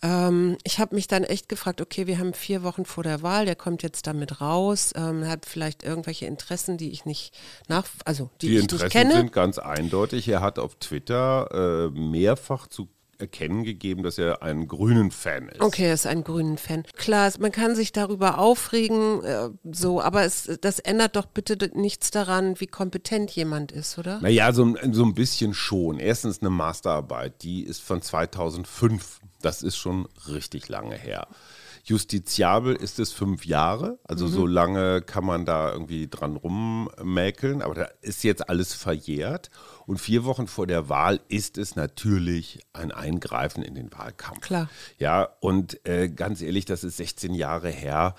Ähm, 0.03 0.59
ich 0.65 0.79
habe 0.81 0.95
mich 0.95 1.07
dann 1.09 1.25
echt 1.25 1.49
gefragt, 1.49 1.81
okay, 1.81 2.07
wir 2.07 2.19
haben 2.19 2.35
vier 2.35 2.63
Wochen 2.63 2.85
vor 2.85 3.03
der 3.05 3.23
Wahl, 3.23 3.47
der 3.47 3.57
kommt 3.57 3.83
jetzt 3.83 4.07
damit 4.07 4.41
raus, 4.41 4.93
ähm, 4.97 5.27
hat 5.27 5.47
vielleicht 5.47 5.83
irgendwelche 5.83 6.27
Interessen, 6.27 6.77
die 6.77 6.91
ich 6.91 7.07
nicht 7.07 7.33
nach, 7.69 7.87
also 8.05 8.29
die, 8.43 8.49
Die 8.49 8.53
ich 8.57 8.63
nicht 8.63 8.73
Interessen 8.73 8.91
kenne. 8.91 9.13
sind 9.15 9.33
ganz 9.33 9.59
eindeutig. 9.59 10.29
Er 10.29 10.41
hat 10.43 10.59
auf 10.59 10.75
Twitter 10.79 11.89
äh, 11.95 11.99
mehrfach 11.99 12.67
zu 12.67 12.89
erkennen 13.19 13.65
gegeben, 13.65 14.03
dass 14.03 14.19
er 14.19 14.43
ein 14.43 14.69
grünen 14.69 15.11
Fan 15.11 15.49
ist. 15.49 15.61
Okay, 15.61 15.87
er 15.87 15.95
ist 15.95 16.07
ein 16.07 16.25
grünen 16.25 16.59
Fan. 16.59 16.85
Klar, 16.97 17.33
man 17.39 17.53
kann 17.53 17.75
sich 17.75 17.93
darüber 17.93 18.39
aufregen, 18.39 19.23
äh, 19.25 19.51
so, 19.71 20.01
aber 20.01 20.25
es, 20.25 20.51
das 20.61 20.79
ändert 20.79 21.17
doch 21.17 21.27
bitte 21.27 21.71
nichts 21.75 22.11
daran, 22.11 22.61
wie 22.61 22.67
kompetent 22.67 23.31
jemand 23.31 23.73
ist, 23.73 23.99
oder? 23.99 24.21
Naja, 24.21 24.53
so, 24.53 24.75
so 24.93 25.05
ein 25.05 25.15
bisschen 25.15 25.55
schon. 25.55 25.99
Erstens 25.99 26.41
eine 26.41 26.51
Masterarbeit, 26.51 27.43
die 27.43 27.65
ist 27.65 27.83
von 27.83 28.03
2005. 28.03 29.21
Das 29.41 29.63
ist 29.63 29.77
schon 29.77 30.09
richtig 30.29 30.69
lange 30.69 30.97
her. 30.97 31.29
Justiziabel 31.85 32.75
ist 32.75 32.99
es 32.99 33.13
fünf 33.13 33.45
Jahre, 33.45 33.99
also 34.05 34.27
so 34.27 34.47
lange 34.47 35.03
kann 35.03 35.25
man 35.25 35.45
da 35.45 35.71
irgendwie 35.71 36.09
dran 36.09 36.37
rummäkeln, 36.37 37.61
aber 37.61 37.75
da 37.75 37.89
ist 38.01 38.25
jetzt 38.25 38.49
alles 38.49 38.73
verjährt. 38.73 39.51
Und 39.87 39.99
vier 39.99 40.25
Wochen 40.25 40.47
vor 40.47 40.67
der 40.67 40.89
Wahl 40.89 41.21
ist 41.29 41.59
es 41.59 41.77
natürlich 41.77 42.61
ein 42.73 42.91
Eingreifen 42.91 43.63
in 43.63 43.75
den 43.75 43.93
Wahlkampf. 43.93 44.41
Klar. 44.41 44.71
Ja, 44.99 45.29
und 45.41 45.85
äh, 45.87 46.09
ganz 46.09 46.41
ehrlich, 46.41 46.65
das 46.65 46.85
ist 46.85 46.97
16 46.97 47.35
Jahre 47.35 47.69
her. 47.69 48.15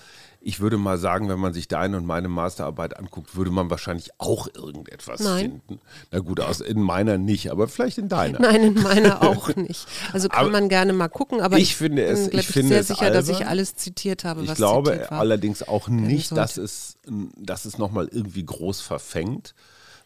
Ich 0.48 0.60
würde 0.60 0.78
mal 0.78 1.00
sagen, 1.00 1.28
wenn 1.28 1.40
man 1.40 1.54
sich 1.54 1.68
deine 1.68 1.98
und 1.98 2.06
meine 2.06 2.28
Masterarbeit 2.28 2.98
anguckt, 3.00 3.36
würde 3.36 3.50
man 3.50 3.72
wahrscheinlich 3.72 4.12
auch 4.20 4.48
irgendetwas 4.54 5.22
Nein. 5.22 5.40
finden. 5.66 5.80
Na 6.12 6.20
gut, 6.20 6.40
aus, 6.40 6.62
in 6.62 6.80
meiner 6.80 7.18
nicht, 7.18 7.50
aber 7.50 7.68
vielleicht 7.68 7.98
in 7.98 8.10
deiner. 8.10 8.40
Nein, 8.40 8.62
in 8.62 8.84
meiner 8.84 9.24
auch 9.28 9.56
nicht. 9.56 9.88
Also 10.14 10.30
kann 10.30 10.42
Aber 10.42 10.52
man 10.52 10.70
gerne 10.70 10.94
mal 10.94 11.08
gucken, 11.08 11.42
aber 11.42 11.58
ich 11.58 11.76
finde 11.76 12.04
es- 12.06 12.30
bin, 12.30 12.40
ich 12.40 12.48
ich, 12.48 12.54
finde 12.54 12.70
sehr 12.70 12.82
es 12.82 12.88
sicher, 12.90 13.10
dass 13.10 13.28
ich 13.28 13.38
albern. 13.38 13.48
alles 13.50 13.76
zitiert 13.76 14.24
habe, 14.24 14.44
Ich 14.44 14.50
was 14.50 14.58
glaube 14.58 14.92
zitiert 14.92 15.10
war. 15.10 15.20
allerdings 15.20 15.68
auch 15.68 15.88
nicht, 15.88 16.32
dass 16.38 16.58
es, 16.58 16.98
dass 17.38 17.66
es 17.66 17.80
nochmal 17.80 18.08
irgendwie 18.12 18.46
groß 18.46 18.82
verfängt. 18.82 19.56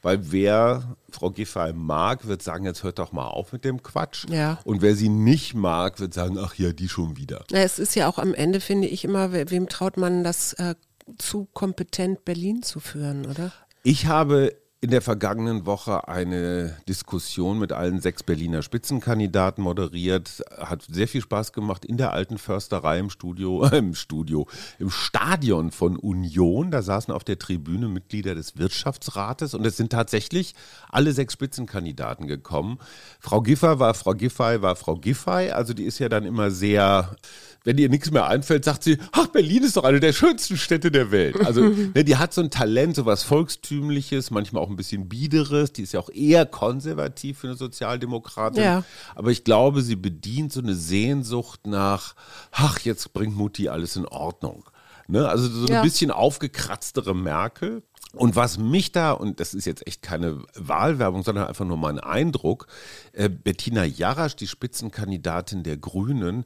Weil 0.02 0.32
wer 0.32 0.96
Frau 1.12 1.30
Giffey 1.30 1.74
mag, 1.74 2.26
wird 2.28 2.42
sagen, 2.42 2.64
jetzt 2.66 2.84
hört 2.84 3.00
doch 3.00 3.12
mal 3.12 3.28
auf 3.28 3.52
mit 3.52 3.66
dem 3.66 3.84
Quatsch. 3.84 4.26
Ja. 4.30 4.60
Und 4.64 4.82
wer 4.82 4.96
sie 4.96 5.10
nicht 5.10 5.56
mag, 5.56 6.00
wird 6.00 6.14
sagen, 6.14 6.38
ach 6.40 6.56
ja, 6.56 6.72
die 6.72 6.88
schon 6.88 7.18
wieder. 7.18 7.44
Na, 7.52 7.60
es 7.60 7.80
ist 7.80 7.96
ja 7.96 8.08
auch 8.08 8.18
am 8.18 8.34
Ende, 8.34 8.62
finde 8.62 8.88
ich 8.88 9.04
immer, 9.04 9.34
we- 9.34 9.50
wem 9.52 9.68
traut 9.68 9.98
man 9.98 10.24
das 10.24 10.54
äh, 10.54 10.76
zu 11.18 11.48
kompetent 11.54 12.24
Berlin 12.24 12.64
zu 12.64 12.80
führen, 12.80 13.26
oder? 13.26 13.52
Ich 13.84 14.06
habe 14.06 14.56
in 14.82 14.92
der 14.92 15.02
vergangenen 15.02 15.66
Woche 15.66 16.08
eine 16.08 16.78
Diskussion 16.88 17.60
mit 17.60 17.74
allen 17.74 18.00
sechs 18.00 18.24
Berliner 18.24 18.62
Spitzenkandidaten 18.62 19.62
moderiert. 19.62 20.42
Hat 20.58 20.84
sehr 20.90 21.10
viel 21.10 21.22
Spaß 21.22 21.52
gemacht 21.52 21.84
in 21.84 21.98
der 21.98 22.14
alten 22.14 22.38
Försterei 22.38 23.00
im 23.00 23.10
Studio, 23.10 23.66
äh, 23.66 23.78
im 23.80 23.94
Studio, 23.94 24.48
im 24.80 24.90
Stadion 24.90 25.72
von 25.72 25.98
Union. 25.98 26.72
Da 26.72 26.82
saßen 26.82 27.14
auf 27.14 27.26
der 27.26 27.38
Tribüne 27.38 27.90
Mitglieder 27.90 28.36
des 28.36 28.58
Wirtschaftsrates 28.58 29.54
und 29.54 29.66
es 29.66 29.76
sind 29.76 29.92
tatsächlich 29.92 30.56
alle 30.88 31.12
sechs 31.12 31.34
Spitzenkandidaten 31.34 32.28
gekommen. 32.28 32.80
Frau 33.20 33.42
Giffey 33.42 33.80
war 33.80 33.94
Frau 33.94 34.14
Giffey, 34.14 34.62
war 34.62 34.78
Frau 34.78 34.96
Giffey. 34.96 35.52
Also 35.52 35.74
die 35.74 35.84
ist 35.84 36.00
ja 36.00 36.08
dann 36.08 36.24
immer 36.24 36.52
sehr 36.52 37.18
wenn 37.64 37.78
ihr 37.78 37.90
nichts 37.90 38.10
mehr 38.12 38.28
einfällt, 38.28 38.64
sagt 38.66 38.84
sie, 38.84 38.98
ach, 39.12 39.28
Berlin 39.28 39.64
ist 39.64 39.76
doch 39.78 39.84
eine 39.84 40.00
der 40.00 40.14
schönsten 40.14 40.58
Städte 40.58 40.92
der 40.92 41.12
Welt. 41.12 41.36
Also 41.46 41.62
ne, 41.94 42.04
die 42.04 42.18
hat 42.18 42.34
so 42.34 42.42
ein 42.42 42.50
Talent, 42.52 42.96
so 42.96 43.06
was 43.06 43.24
Volkstümliches, 43.24 44.32
manchmal 44.32 44.64
auch 44.64 44.70
ein 44.70 44.76
bisschen 44.76 45.10
Biederes. 45.10 45.74
Die 45.74 45.84
ist 45.84 45.94
ja 45.94 46.00
auch 46.00 46.10
eher 46.10 46.46
konservativ 46.46 47.40
für 47.40 47.48
eine 47.48 47.56
Sozialdemokratin. 47.58 48.64
Ja. 48.64 48.84
Aber 49.16 49.32
ich 49.32 49.44
glaube, 49.44 49.82
sie 49.82 49.96
bedient 49.96 50.54
so 50.54 50.62
eine 50.62 50.76
Sehnsucht 50.76 51.68
nach, 51.68 52.16
ach, 52.52 52.80
jetzt 52.80 53.14
bringt 53.14 53.36
Mutti 53.36 53.70
alles 53.70 53.96
in 53.96 54.06
Ordnung. 54.06 54.64
Ne? 55.08 55.28
Also 55.28 55.50
so 55.50 55.66
ein 55.68 55.74
Ja. 55.74 55.82
bisschen 55.82 56.12
aufgekratztere 56.12 57.16
Merkel. 57.16 57.84
Und 58.14 58.36
was 58.36 58.58
mich 58.58 58.92
da, 58.92 59.12
und 59.12 59.40
das 59.40 59.54
ist 59.54 59.66
jetzt 59.66 59.86
echt 59.86 60.02
keine 60.02 60.40
Wahlwerbung, 60.56 61.22
sondern 61.22 61.46
einfach 61.48 61.66
nur 61.66 61.78
mein 61.78 62.00
Eindruck, 62.00 62.66
äh, 63.14 63.30
Bettina 63.30 63.86
Jarasch, 63.86 64.36
die 64.36 64.48
Spitzenkandidatin 64.48 65.62
der 65.62 65.78
Grünen, 65.78 66.46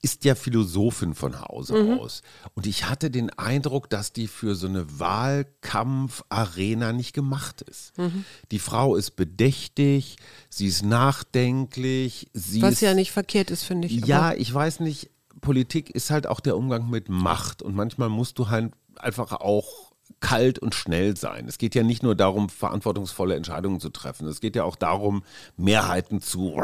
ist 0.00 0.24
ja 0.24 0.34
Philosophin 0.34 1.14
von 1.14 1.40
Hause 1.40 1.98
aus. 2.00 2.22
Und 2.54 2.66
ich 2.66 2.88
hatte 2.88 3.10
den 3.10 3.30
Eindruck, 3.30 3.90
dass 3.90 4.12
die 4.12 4.28
für 4.28 4.54
so 4.54 4.68
eine 4.68 4.98
Wahlkampf-Arena 5.00 6.92
nicht 6.92 7.12
gemacht 7.14 7.62
ist. 7.62 7.92
Die 8.50 8.60
Frau 8.60 8.94
ist 8.96 9.16
bedächtig, 9.16 10.16
sie 10.48 10.66
ist 10.66 10.84
nachdenklich, 10.84 12.30
sie 12.32 12.62
Was 12.62 12.74
ist 12.74 12.80
ja 12.82 12.94
nicht 12.94 13.10
verkehrt 13.12 13.50
ist, 13.50 13.64
finde 13.64 13.88
ich. 13.88 14.06
ja, 14.06 14.34
ich 14.34 14.52
weiß 14.54 14.80
nicht, 14.80 15.10
Politik 15.40 15.90
ist 15.90 16.10
halt 16.10 16.26
auch 16.26 16.40
der 16.40 16.56
Umgang 16.56 16.90
mit 16.90 17.08
Macht 17.08 17.62
und 17.62 17.74
manchmal 17.74 18.08
musst 18.08 18.38
du 18.38 18.48
halt 18.50 18.72
einfach 18.96 19.32
auch 19.32 19.87
kalt 20.20 20.58
und 20.58 20.74
schnell 20.74 21.16
sein. 21.16 21.46
Es 21.48 21.58
geht 21.58 21.74
ja 21.74 21.82
nicht 21.82 22.02
nur 22.02 22.14
darum, 22.14 22.48
verantwortungsvolle 22.48 23.34
Entscheidungen 23.34 23.80
zu 23.80 23.90
treffen. 23.90 24.26
Es 24.26 24.40
geht 24.40 24.56
ja 24.56 24.64
auch 24.64 24.76
darum, 24.76 25.22
Mehrheiten 25.56 26.20
zu 26.20 26.54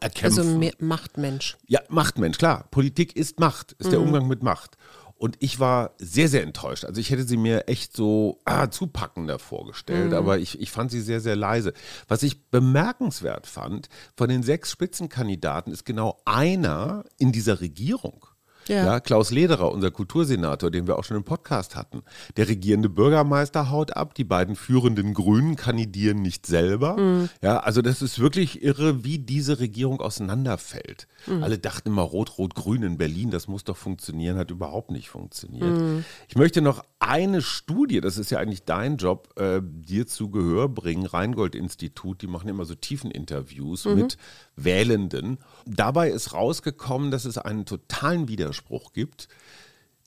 erkämpfen. 0.00 0.38
also 0.38 0.58
mehr 0.58 0.72
Machtmensch. 0.78 1.56
Ja, 1.66 1.80
Machtmensch, 1.88 2.38
klar. 2.38 2.66
Politik 2.70 3.16
ist 3.16 3.40
Macht, 3.40 3.72
ist 3.72 3.92
der 3.92 4.00
Umgang 4.00 4.28
mit 4.28 4.42
Macht. 4.42 4.76
Und 5.20 5.36
ich 5.40 5.60
war 5.60 5.90
sehr, 5.98 6.28
sehr 6.28 6.42
enttäuscht. 6.42 6.86
Also 6.86 6.98
ich 6.98 7.10
hätte 7.10 7.24
sie 7.24 7.36
mir 7.36 7.68
echt 7.68 7.94
so 7.94 8.40
ah, 8.46 8.70
zupackender 8.70 9.38
vorgestellt, 9.38 10.14
aber 10.14 10.38
ich, 10.38 10.58
ich 10.58 10.70
fand 10.70 10.90
sie 10.90 11.02
sehr, 11.02 11.20
sehr 11.20 11.36
leise. 11.36 11.74
Was 12.08 12.22
ich 12.22 12.48
bemerkenswert 12.48 13.46
fand, 13.46 13.90
von 14.16 14.30
den 14.30 14.42
sechs 14.42 14.70
Spitzenkandidaten 14.70 15.74
ist 15.74 15.84
genau 15.84 16.22
einer 16.24 17.04
in 17.18 17.32
dieser 17.32 17.60
Regierung. 17.60 18.24
Ja. 18.68 19.00
Klaus 19.00 19.30
Lederer, 19.30 19.72
unser 19.72 19.90
Kultursenator, 19.90 20.70
den 20.70 20.86
wir 20.86 20.98
auch 20.98 21.04
schon 21.04 21.16
im 21.16 21.24
Podcast 21.24 21.76
hatten. 21.76 22.02
Der 22.36 22.48
regierende 22.48 22.88
Bürgermeister 22.88 23.70
haut 23.70 23.96
ab, 23.96 24.14
die 24.14 24.24
beiden 24.24 24.56
führenden 24.56 25.14
Grünen 25.14 25.56
kandidieren 25.56 26.22
nicht 26.22 26.46
selber. 26.46 27.28
Ja, 27.42 27.58
also 27.58 27.82
das 27.82 28.02
ist 28.02 28.18
wirklich 28.18 28.62
irre, 28.62 29.04
wie 29.04 29.18
diese 29.18 29.58
Regierung 29.60 30.00
auseinanderfällt. 30.00 31.06
Alle 31.40 31.58
dachten 31.58 31.88
immer 31.88 32.02
Rot-Rot-Grün 32.02 32.82
in 32.82 32.98
Berlin, 32.98 33.30
das 33.30 33.48
muss 33.48 33.64
doch 33.64 33.76
funktionieren, 33.76 34.36
hat 34.36 34.50
überhaupt 34.50 34.90
nicht 34.90 35.08
funktioniert. 35.08 36.04
Ich 36.28 36.36
möchte 36.36 36.60
noch 36.60 36.84
eine 37.00 37.42
Studie, 37.42 38.00
das 38.00 38.18
ist 38.18 38.30
ja 38.30 38.38
eigentlich 38.38 38.64
dein 38.64 38.96
Job, 38.98 39.30
äh, 39.38 39.60
dir 39.62 40.06
zu 40.06 40.30
Gehör 40.30 40.68
bringen, 40.68 41.06
Rheingold-Institut, 41.06 42.22
die 42.22 42.26
machen 42.26 42.48
immer 42.48 42.64
so 42.64 42.74
Tiefeninterviews 42.74 43.86
mit 43.86 44.18
Wählenden. 44.64 45.38
Dabei 45.66 46.10
ist 46.10 46.32
rausgekommen, 46.32 47.10
dass 47.10 47.24
es 47.24 47.38
einen 47.38 47.66
totalen 47.66 48.28
Widerspruch 48.28 48.92
gibt. 48.92 49.28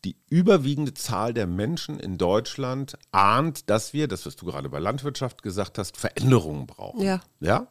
Die 0.06 0.18
überwiegende 0.30 0.94
Zahl 0.94 1.34
der 1.34 1.48
Menschen 1.48 2.00
in 2.00 2.18
Deutschland 2.18 2.98
ahnt, 3.12 3.70
dass 3.70 3.94
wir, 3.94 4.08
das 4.08 4.26
was 4.26 4.36
du 4.36 4.46
gerade 4.46 4.70
bei 4.70 4.80
Landwirtschaft 4.80 5.44
gesagt 5.44 5.78
hast, 5.78 5.96
Veränderungen 5.96 6.68
brauchen. 6.68 7.02
Ja. 7.02 7.22
Ja? 7.40 7.68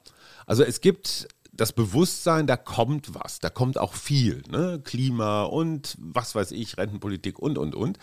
Also 0.46 0.62
es 0.64 0.80
gibt 0.80 1.28
das 1.52 1.72
Bewusstsein, 1.72 2.46
da 2.46 2.56
kommt 2.56 3.14
was, 3.14 3.38
da 3.38 3.50
kommt 3.50 3.76
auch 3.78 3.92
viel, 3.92 4.42
ne? 4.50 4.80
Klima 4.82 5.42
und 5.42 5.96
was 5.98 6.34
weiß 6.34 6.52
ich, 6.52 6.78
Rentenpolitik 6.78 7.38
und 7.38 7.58
und 7.58 7.74
und. 7.74 7.98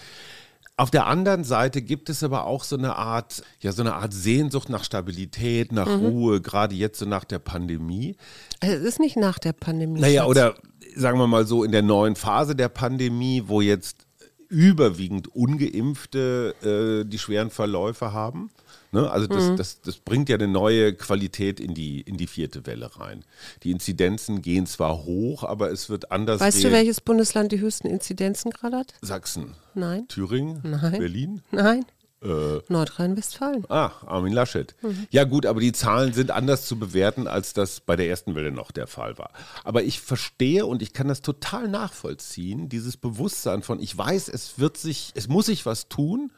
Auf 0.79 0.91
der 0.91 1.07
anderen 1.07 1.43
Seite 1.43 1.81
gibt 1.81 2.09
es 2.09 2.24
aber 2.24 2.45
auch 2.45 2.63
so 2.63 2.77
eine 2.77 2.95
Art, 2.95 3.43
ja, 3.59 3.74
so 3.74 3.81
eine 3.81 3.95
Art 3.95 4.13
Sehnsucht 4.13 4.69
nach 4.69 4.86
Stabilität, 4.86 5.74
nach 5.74 5.89
Ruhe, 5.89 6.39
gerade 6.39 6.74
jetzt 6.74 7.00
so 7.00 7.05
nach 7.05 7.25
der 7.25 7.39
Pandemie. 7.39 8.15
Es 8.62 8.79
ist 8.79 8.98
nicht 8.98 9.17
nach 9.17 9.39
der 9.39 9.51
Pandemie. 9.51 10.00
Naja, 10.00 10.21
Schatz. 10.21 10.29
oder 10.29 10.55
sagen 10.95 11.19
wir 11.19 11.27
mal 11.27 11.45
so 11.45 11.65
in 11.65 11.74
der 11.74 11.81
neuen 11.81 12.15
Phase 12.15 12.55
der 12.55 12.69
Pandemie, 12.69 13.43
wo 13.48 13.59
jetzt 13.59 14.05
überwiegend 14.50 15.34
ungeimpfte 15.36 16.56
äh, 16.62 17.08
die 17.08 17.20
schweren 17.20 17.50
Verläufe 17.50 18.12
haben. 18.13 18.50
Ne? 18.91 19.10
Also 19.10 19.27
das, 19.27 19.56
das, 19.56 19.82
das 19.82 19.98
bringt 19.98 20.29
ja 20.29 20.36
eine 20.36 20.48
neue 20.48 20.94
Qualität 20.94 21.60
in 21.60 21.75
die, 21.75 22.01
in 22.01 22.18
die 22.18 22.25
vierte 22.25 22.65
Welle 22.65 22.89
rein. 23.00 23.24
Die 23.63 23.72
Inzidenzen 23.72 24.41
gehen 24.41 24.65
zwar 24.65 25.06
hoch, 25.06 25.44
aber 25.44 25.72
es 25.72 25.89
wird 25.89 26.12
anders. 26.12 26.41
Weißt 26.41 26.63
du, 26.63 26.72
welches 26.72 27.00
Bundesland 27.00 27.51
die 27.51 27.60
höchsten 27.60 27.88
Inzidenzen 27.88 28.50
gerade 28.51 28.77
hat? 28.77 28.94
Sachsen, 29.01 29.53
Nein. 29.75 30.08
Thüringen, 30.08 30.62
Nein. 30.63 31.00
Berlin. 31.00 31.41
Nein. 31.51 31.86
Äh, 32.21 32.59
Nordrhein-Westfalen. 32.67 33.65
Ah, 33.69 33.91
Armin 34.05 34.33
Laschet. 34.33 34.75
Mhm. 34.81 35.07
Ja 35.09 35.23
gut, 35.23 35.45
aber 35.45 35.61
die 35.61 35.71
Zahlen 35.71 36.11
sind 36.13 36.31
anders 36.31 36.65
zu 36.65 36.77
bewerten, 36.77 37.27
als 37.27 37.53
das 37.53 37.79
bei 37.79 37.95
der 37.95 38.09
ersten 38.09 38.35
Welle 38.35 38.51
noch 38.51 38.71
der 38.71 38.88
Fall 38.88 39.17
war. 39.17 39.31
Aber 39.63 39.83
ich 39.83 40.01
verstehe 40.01 40.65
und 40.65 40.81
ich 40.81 40.91
kann 40.93 41.07
das 41.07 41.21
total 41.21 41.69
nachvollziehen, 41.69 42.67
dieses 42.67 42.97
Bewusstsein 42.97 43.63
von, 43.63 43.79
ich 43.79 43.97
weiß, 43.97 44.27
es 44.27 44.59
wird 44.59 44.77
sich, 44.77 45.11
es 45.15 45.29
muss 45.29 45.45
sich 45.45 45.65
was 45.65 45.88
tun, 45.88 46.31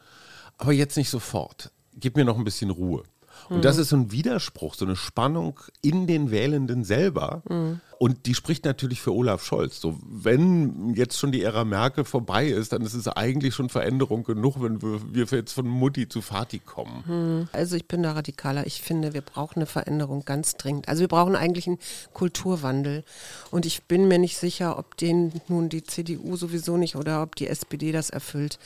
aber 0.56 0.72
jetzt 0.72 0.96
nicht 0.96 1.10
sofort. 1.10 1.72
Gib 1.94 2.16
mir 2.16 2.24
noch 2.24 2.38
ein 2.38 2.44
bisschen 2.44 2.70
Ruhe. 2.70 3.02
Und 3.48 3.58
Mhm. 3.58 3.62
das 3.62 3.78
ist 3.78 3.90
so 3.90 3.96
ein 3.96 4.12
Widerspruch, 4.12 4.74
so 4.74 4.84
eine 4.84 4.96
Spannung 4.96 5.58
in 5.80 6.06
den 6.06 6.30
Wählenden 6.30 6.84
selber. 6.84 7.42
Mhm. 7.48 7.80
Und 7.98 8.26
die 8.26 8.34
spricht 8.34 8.64
natürlich 8.64 9.00
für 9.00 9.14
Olaf 9.14 9.44
Scholz. 9.44 9.80
So, 9.80 9.96
wenn 10.02 10.92
jetzt 10.96 11.16
schon 11.20 11.30
die 11.30 11.42
Ära 11.44 11.64
Merkel 11.64 12.04
vorbei 12.04 12.48
ist, 12.48 12.72
dann 12.72 12.82
ist 12.82 12.94
es 12.94 13.06
eigentlich 13.06 13.54
schon 13.54 13.68
Veränderung 13.68 14.24
genug, 14.24 14.60
wenn 14.60 14.82
wir, 14.82 15.00
wir 15.14 15.38
jetzt 15.38 15.52
von 15.52 15.68
Mutti 15.68 16.08
zu 16.08 16.20
Vati 16.20 16.58
kommen. 16.58 17.48
Also 17.52 17.76
ich 17.76 17.86
bin 17.86 18.02
da 18.02 18.10
radikaler. 18.10 18.66
Ich 18.66 18.82
finde, 18.82 19.14
wir 19.14 19.20
brauchen 19.20 19.58
eine 19.58 19.66
Veränderung 19.66 20.24
ganz 20.24 20.56
dringend. 20.56 20.88
Also 20.88 21.02
wir 21.02 21.08
brauchen 21.08 21.36
eigentlich 21.36 21.68
einen 21.68 21.78
Kulturwandel. 22.12 23.04
Und 23.52 23.66
ich 23.66 23.84
bin 23.84 24.08
mir 24.08 24.18
nicht 24.18 24.36
sicher, 24.36 24.78
ob 24.78 24.96
den 24.96 25.32
nun 25.46 25.68
die 25.68 25.84
CDU 25.84 26.36
sowieso 26.36 26.76
nicht 26.76 26.96
oder 26.96 27.22
ob 27.22 27.36
die 27.36 27.46
SPD 27.46 27.92
das 27.92 28.10
erfüllt. 28.10 28.58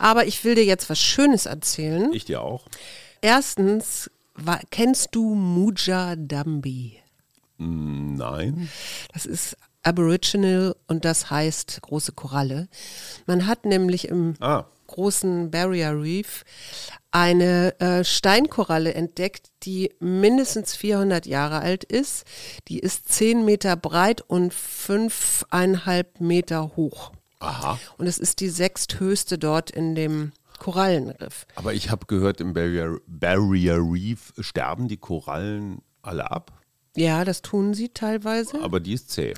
Aber 0.00 0.26
ich 0.26 0.42
will 0.44 0.56
dir 0.56 0.64
jetzt 0.64 0.90
was 0.90 0.98
Schönes 0.98 1.46
erzählen. 1.46 2.12
Ich 2.12 2.24
dir 2.24 2.40
auch. 2.42 2.64
Erstens, 3.22 4.10
kennst 4.70 5.08
du 5.12 5.34
Muja 5.34 6.16
Dambi? 6.16 6.98
Nein. 7.56 8.68
Das 9.12 9.24
ist 9.26 9.56
Aboriginal 9.84 10.74
und 10.88 11.04
das 11.04 11.30
heißt 11.30 11.80
große 11.82 12.12
Koralle. 12.12 12.68
Man 13.26 13.46
hat 13.46 13.64
nämlich 13.64 14.08
im 14.08 14.34
Ah. 14.40 14.64
großen 14.88 15.50
Barrier 15.50 15.92
Reef 16.00 16.44
eine 17.12 17.78
äh, 17.80 18.04
Steinkoralle 18.04 18.94
entdeckt, 18.94 19.50
die 19.62 19.92
mindestens 20.00 20.74
400 20.74 21.24
Jahre 21.26 21.60
alt 21.60 21.84
ist. 21.84 22.24
Die 22.68 22.78
ist 22.80 23.12
10 23.12 23.44
Meter 23.44 23.76
breit 23.76 24.20
und 24.22 24.52
5,5 24.52 26.06
Meter 26.18 26.72
hoch. 26.76 27.12
Aha. 27.38 27.78
Und 27.98 28.06
es 28.06 28.18
ist 28.18 28.40
die 28.40 28.48
sechsthöchste 28.48 29.38
dort 29.38 29.70
in 29.70 29.94
dem 29.94 30.32
Korallenriff. 30.62 31.46
Aber 31.56 31.74
ich 31.74 31.90
habe 31.90 32.06
gehört, 32.06 32.40
im 32.40 32.54
Barrier, 32.54 32.98
Barrier 33.06 33.78
Reef 33.78 34.32
sterben 34.38 34.86
die 34.88 34.96
Korallen 34.96 35.82
alle 36.02 36.30
ab. 36.30 36.52
Ja, 36.94 37.24
das 37.24 37.40
tun 37.40 37.72
sie 37.72 37.88
teilweise. 37.88 38.60
Aber 38.60 38.78
die 38.78 38.92
ist 38.92 39.10
zäh. 39.10 39.32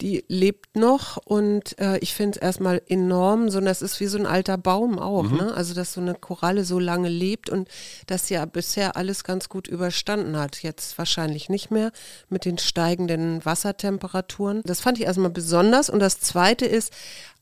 Die 0.00 0.24
lebt 0.26 0.74
noch 0.74 1.18
und 1.18 1.78
äh, 1.78 1.98
ich 1.98 2.14
finde 2.14 2.38
es 2.38 2.42
erstmal 2.42 2.80
enorm, 2.88 3.50
so 3.50 3.60
das 3.60 3.82
ist 3.82 4.00
wie 4.00 4.06
so 4.06 4.16
ein 4.16 4.24
alter 4.24 4.56
Baum 4.56 4.98
auch, 4.98 5.24
Mhm. 5.24 5.36
ne? 5.36 5.54
Also 5.54 5.74
dass 5.74 5.92
so 5.92 6.00
eine 6.00 6.14
Koralle 6.14 6.64
so 6.64 6.78
lange 6.78 7.10
lebt 7.10 7.50
und 7.50 7.68
das 8.06 8.30
ja 8.30 8.46
bisher 8.46 8.96
alles 8.96 9.22
ganz 9.22 9.50
gut 9.50 9.68
überstanden 9.68 10.38
hat. 10.38 10.62
Jetzt 10.62 10.96
wahrscheinlich 10.96 11.50
nicht 11.50 11.70
mehr 11.70 11.92
mit 12.30 12.46
den 12.46 12.56
steigenden 12.56 13.44
Wassertemperaturen. 13.44 14.62
Das 14.64 14.80
fand 14.80 14.98
ich 14.98 15.04
erstmal 15.04 15.28
besonders. 15.30 15.90
Und 15.90 16.00
das 16.00 16.20
zweite 16.20 16.64
ist, 16.64 16.90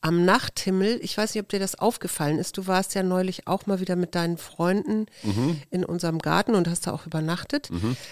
am 0.03 0.25
Nachthimmel, 0.25 0.99
ich 1.03 1.17
weiß 1.17 1.35
nicht, 1.35 1.43
ob 1.43 1.49
dir 1.49 1.59
das 1.61 1.77
aufgefallen 1.79 2.39
ist, 2.39 2.59
du 2.59 2.67
warst 2.67 2.95
ja 2.95 3.03
neulich 3.03 3.47
auch 3.47 3.67
mal 3.67 3.81
wieder 3.81 3.97
mit 3.97 4.15
deinen 4.15 4.37
Freunden 4.37 5.07
Mhm. 5.23 5.63
in 5.71 5.85
unserem 5.85 6.19
Garten 6.19 6.55
und 6.55 6.69
hast 6.69 6.87
da 6.87 6.93
auch 6.93 7.07
übernachtet, 7.07 7.71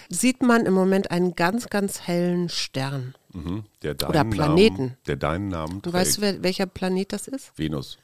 sieht 0.09 0.41
man 0.41 0.65
im 0.65 0.73
Moment 0.73 1.11
einen 1.11 1.35
ganz, 1.35 1.67
ganz 1.69 2.01
hellen 2.01 2.49
Stern. 2.49 3.13
Mhm. 3.33 3.65
Der 3.83 3.93
deinen 3.93 4.09
Oder 4.09 4.23
Planeten. 4.25 4.75
Namen, 4.77 4.97
der 5.05 5.15
deinen 5.17 5.47
Namen 5.49 5.73
Und 5.75 5.83
trägt. 5.83 5.93
weißt 5.93 6.17
du, 6.17 6.21
wer, 6.21 6.43
welcher 6.43 6.65
Planet 6.65 7.13
das 7.13 7.27
ist? 7.27 7.51
Venus. 7.57 7.97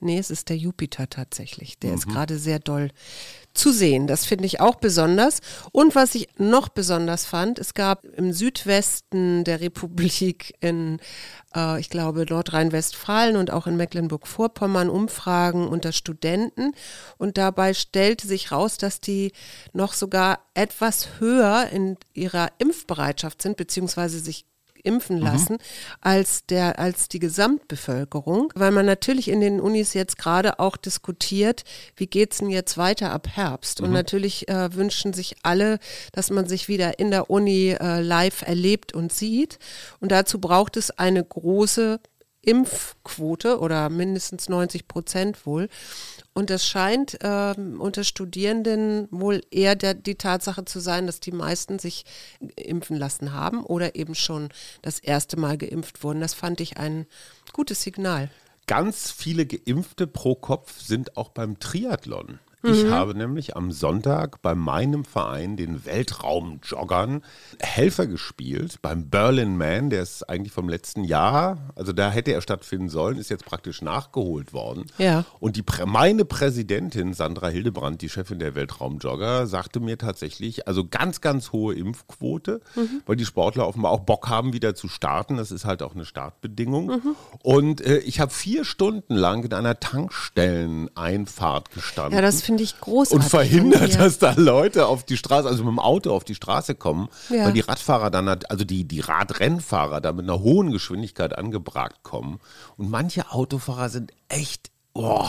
Nee, 0.00 0.18
es 0.18 0.30
ist 0.30 0.48
der 0.48 0.56
Jupiter 0.56 1.08
tatsächlich. 1.08 1.78
Der 1.78 1.90
Mhm. 1.92 1.96
ist 1.98 2.08
gerade 2.08 2.38
sehr 2.38 2.58
doll 2.58 2.90
zu 3.54 3.72
sehen. 3.72 4.06
Das 4.06 4.26
finde 4.26 4.46
ich 4.46 4.60
auch 4.60 4.74
besonders. 4.74 5.40
Und 5.72 5.94
was 5.94 6.14
ich 6.14 6.28
noch 6.38 6.68
besonders 6.68 7.24
fand, 7.24 7.58
es 7.58 7.72
gab 7.72 8.04
im 8.04 8.32
Südwesten 8.32 9.44
der 9.44 9.60
Republik 9.60 10.54
in, 10.60 10.98
äh, 11.54 11.80
ich 11.80 11.88
glaube, 11.88 12.26
Nordrhein-Westfalen 12.28 13.36
und 13.36 13.52
auch 13.52 13.66
in 13.66 13.76
Mecklenburg-Vorpommern 13.76 14.90
Umfragen 14.90 15.68
unter 15.68 15.92
Studenten. 15.92 16.72
Und 17.16 17.38
dabei 17.38 17.74
stellte 17.74 18.26
sich 18.26 18.50
raus, 18.50 18.76
dass 18.76 19.00
die 19.00 19.32
noch 19.72 19.92
sogar 19.92 20.40
etwas 20.54 21.20
höher 21.20 21.68
in 21.70 21.96
ihrer 22.12 22.48
Impfbereitschaft 22.58 23.40
sind, 23.40 23.56
beziehungsweise 23.56 24.18
sich 24.18 24.46
impfen 24.84 25.18
lassen 25.18 25.58
als 26.00 26.46
der 26.46 26.78
als 26.78 27.08
die 27.08 27.18
Gesamtbevölkerung, 27.18 28.52
weil 28.54 28.70
man 28.70 28.86
natürlich 28.86 29.28
in 29.28 29.40
den 29.40 29.60
Unis 29.60 29.94
jetzt 29.94 30.18
gerade 30.18 30.58
auch 30.58 30.76
diskutiert, 30.76 31.64
wie 31.96 32.06
geht's 32.06 32.38
denn 32.38 32.50
jetzt 32.50 32.78
weiter 32.78 33.10
ab 33.10 33.28
Herbst? 33.28 33.80
Und 33.80 33.92
natürlich 33.92 34.48
äh, 34.48 34.74
wünschen 34.74 35.12
sich 35.12 35.36
alle, 35.42 35.78
dass 36.12 36.30
man 36.30 36.46
sich 36.46 36.68
wieder 36.68 36.98
in 36.98 37.10
der 37.10 37.30
Uni 37.30 37.70
äh, 37.70 38.00
live 38.00 38.42
erlebt 38.42 38.94
und 38.94 39.12
sieht. 39.12 39.58
Und 40.00 40.12
dazu 40.12 40.40
braucht 40.40 40.76
es 40.76 40.90
eine 40.90 41.24
große 41.24 42.00
Impfquote 42.46 43.58
oder 43.58 43.88
mindestens 43.90 44.48
90 44.48 44.88
Prozent 44.88 45.46
wohl. 45.46 45.68
Und 46.32 46.50
das 46.50 46.66
scheint 46.66 47.18
ähm, 47.22 47.80
unter 47.80 48.04
Studierenden 48.04 49.08
wohl 49.10 49.40
eher 49.50 49.76
der, 49.76 49.94
die 49.94 50.16
Tatsache 50.16 50.64
zu 50.64 50.80
sein, 50.80 51.06
dass 51.06 51.20
die 51.20 51.32
meisten 51.32 51.78
sich 51.78 52.04
impfen 52.56 52.96
lassen 52.96 53.32
haben 53.32 53.64
oder 53.64 53.94
eben 53.94 54.14
schon 54.14 54.48
das 54.82 54.98
erste 54.98 55.38
Mal 55.38 55.56
geimpft 55.58 56.02
wurden. 56.02 56.20
Das 56.20 56.34
fand 56.34 56.60
ich 56.60 56.76
ein 56.76 57.06
gutes 57.52 57.82
Signal. 57.82 58.30
Ganz 58.66 59.10
viele 59.10 59.46
Geimpfte 59.46 60.06
pro 60.06 60.34
Kopf 60.34 60.80
sind 60.80 61.16
auch 61.16 61.28
beim 61.28 61.58
Triathlon. 61.58 62.38
Mhm. 62.64 62.72
Ich 62.72 62.86
habe 62.86 63.14
nämlich 63.14 63.56
am 63.56 63.70
Sonntag 63.70 64.42
bei 64.42 64.54
meinem 64.54 65.04
Verein, 65.04 65.56
den 65.56 65.84
Weltraumjoggern, 65.84 67.22
Helfer 67.60 68.06
gespielt 68.06 68.78
beim 68.82 69.10
Berlin 69.10 69.56
Man, 69.56 69.90
der 69.90 70.02
ist 70.02 70.28
eigentlich 70.28 70.52
vom 70.52 70.68
letzten 70.68 71.04
Jahr, 71.04 71.58
also 71.76 71.92
da 71.92 72.10
hätte 72.10 72.32
er 72.32 72.40
stattfinden 72.40 72.88
sollen, 72.88 73.18
ist 73.18 73.30
jetzt 73.30 73.44
praktisch 73.44 73.82
nachgeholt 73.82 74.52
worden. 74.52 74.86
Ja. 74.98 75.24
Und 75.40 75.56
die, 75.56 75.64
meine 75.84 76.24
Präsidentin 76.24 77.14
Sandra 77.14 77.48
Hildebrand, 77.48 78.00
die 78.00 78.08
Chefin 78.08 78.38
der 78.38 78.54
Weltraumjogger, 78.54 79.46
sagte 79.46 79.80
mir 79.80 79.98
tatsächlich, 79.98 80.66
also 80.66 80.86
ganz, 80.86 81.20
ganz 81.20 81.52
hohe 81.52 81.74
Impfquote, 81.74 82.60
weil 83.06 83.16
die 83.16 83.24
Sportler 83.24 83.68
offenbar 83.68 83.92
auch 83.92 84.00
Bock 84.00 84.28
haben, 84.28 84.52
wieder 84.52 84.74
zu 84.74 84.88
starten. 84.88 85.36
Das 85.36 85.50
ist 85.50 85.64
halt 85.64 85.82
auch 85.82 85.94
eine 85.94 86.04
Startbedingung. 86.04 87.02
Und 87.42 87.80
äh, 87.80 87.98
ich 87.98 88.20
habe 88.20 88.32
vier 88.32 88.64
Stunden 88.64 89.14
lang 89.14 89.44
in 89.44 89.52
einer 89.52 89.78
Tankstelleneinfahrt 89.78 91.70
gestanden 91.72 92.14
Ja, 92.14 92.22
das 92.22 92.42
finde 92.42 92.53
ich 92.62 92.80
großartig. 92.80 93.24
und 93.24 93.28
verhindert, 93.28 93.98
dass 93.98 94.18
da 94.18 94.32
Leute 94.36 94.86
auf 94.86 95.04
die 95.04 95.16
Straße, 95.16 95.48
also 95.48 95.64
mit 95.64 95.72
dem 95.72 95.78
Auto 95.80 96.12
auf 96.14 96.24
die 96.24 96.34
Straße 96.34 96.74
kommen, 96.74 97.08
Ja. 97.30 97.46
weil 97.46 97.52
die 97.52 97.60
Radfahrer 97.60 98.10
dann, 98.10 98.28
also 98.28 98.64
die, 98.64 98.84
die 98.84 99.00
Radrennfahrer 99.00 100.00
da 100.00 100.12
mit 100.12 100.24
einer 100.24 100.40
hohen 100.40 100.70
Geschwindigkeit 100.70 101.36
angebragt 101.36 102.02
kommen. 102.02 102.40
Und 102.76 102.90
manche 102.90 103.30
Autofahrer 103.32 103.88
sind 103.88 104.12
echt, 104.28 104.70
oh, 104.92 105.26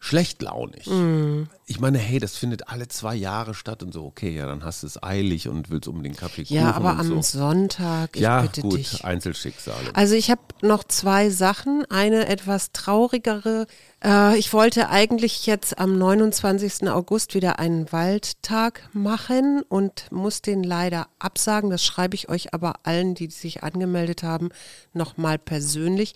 schlechtlaunig. 0.00 0.86
Mhm. 0.86 1.48
Ich 1.66 1.80
meine, 1.80 1.98
hey, 1.98 2.20
das 2.20 2.36
findet 2.36 2.68
alle 2.68 2.86
zwei 2.88 3.14
Jahre 3.16 3.52
statt 3.54 3.82
und 3.82 3.92
so, 3.92 4.04
okay, 4.04 4.30
ja, 4.34 4.46
dann 4.46 4.64
hast 4.64 4.82
du 4.82 4.86
es 4.86 5.02
eilig 5.02 5.48
und 5.48 5.70
willst 5.70 5.88
unbedingt 5.88 6.16
Kaffee 6.16 6.44
Kuchen 6.44 6.56
Ja, 6.56 6.72
aber 6.72 6.98
am 6.98 7.06
so. 7.06 7.20
Sonntag, 7.40 8.10
ich 8.14 8.22
ja, 8.22 8.42
bitte 8.42 8.60
gut, 8.62 8.76
dich. 8.78 9.04
Einzelschicksale. 9.04 9.94
Also 9.94 10.14
ich 10.14 10.30
habe 10.30 10.40
noch 10.62 10.84
zwei 10.84 11.30
Sachen. 11.30 11.84
Eine 11.90 12.28
etwas 12.28 12.70
traurigere. 12.72 13.66
Äh, 14.04 14.38
ich 14.38 14.52
wollte 14.52 14.88
eigentlich 14.88 15.46
jetzt 15.46 15.78
am 15.78 15.98
29. 15.98 16.88
August 16.88 17.34
wieder 17.34 17.58
einen 17.58 17.90
Waldtag 17.92 18.88
machen 18.92 19.62
und 19.68 20.10
muss 20.10 20.42
den 20.42 20.62
leider 20.62 21.08
absagen. 21.18 21.70
Das 21.70 21.84
schreibe 21.84 22.14
ich 22.14 22.28
euch 22.28 22.54
aber 22.54 22.80
allen, 22.84 23.14
die 23.14 23.28
sich 23.28 23.62
angemeldet 23.62 24.22
haben, 24.22 24.50
nochmal 24.92 25.38
persönlich 25.38 26.14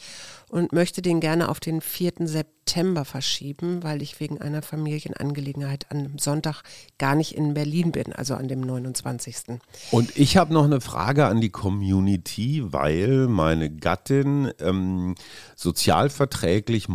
und 0.52 0.72
möchte 0.72 1.00
den 1.00 1.20
gerne 1.20 1.48
auf 1.48 1.60
den 1.60 1.80
4. 1.80 2.12
September 2.26 3.06
verschieben, 3.06 3.82
weil 3.82 4.02
ich 4.02 4.20
wegen 4.20 4.38
einer 4.38 4.60
Familienangelegenheit 4.60 5.90
an 5.90 6.02
dem 6.02 6.18
Sonntag 6.18 6.62
gar 6.98 7.14
nicht 7.14 7.34
in 7.34 7.54
Berlin 7.54 7.90
bin, 7.90 8.12
also 8.12 8.34
an 8.34 8.48
dem 8.48 8.60
29. 8.60 9.58
Und 9.90 10.14
ich 10.14 10.36
habe 10.36 10.52
noch 10.52 10.64
eine 10.64 10.82
Frage 10.82 11.24
an 11.24 11.40
die 11.40 11.48
Community, 11.48 12.62
weil 12.66 13.28
meine 13.28 13.74
Gattin 13.74 14.52
ähm, 14.60 15.14
sozialverträglich 15.56 16.86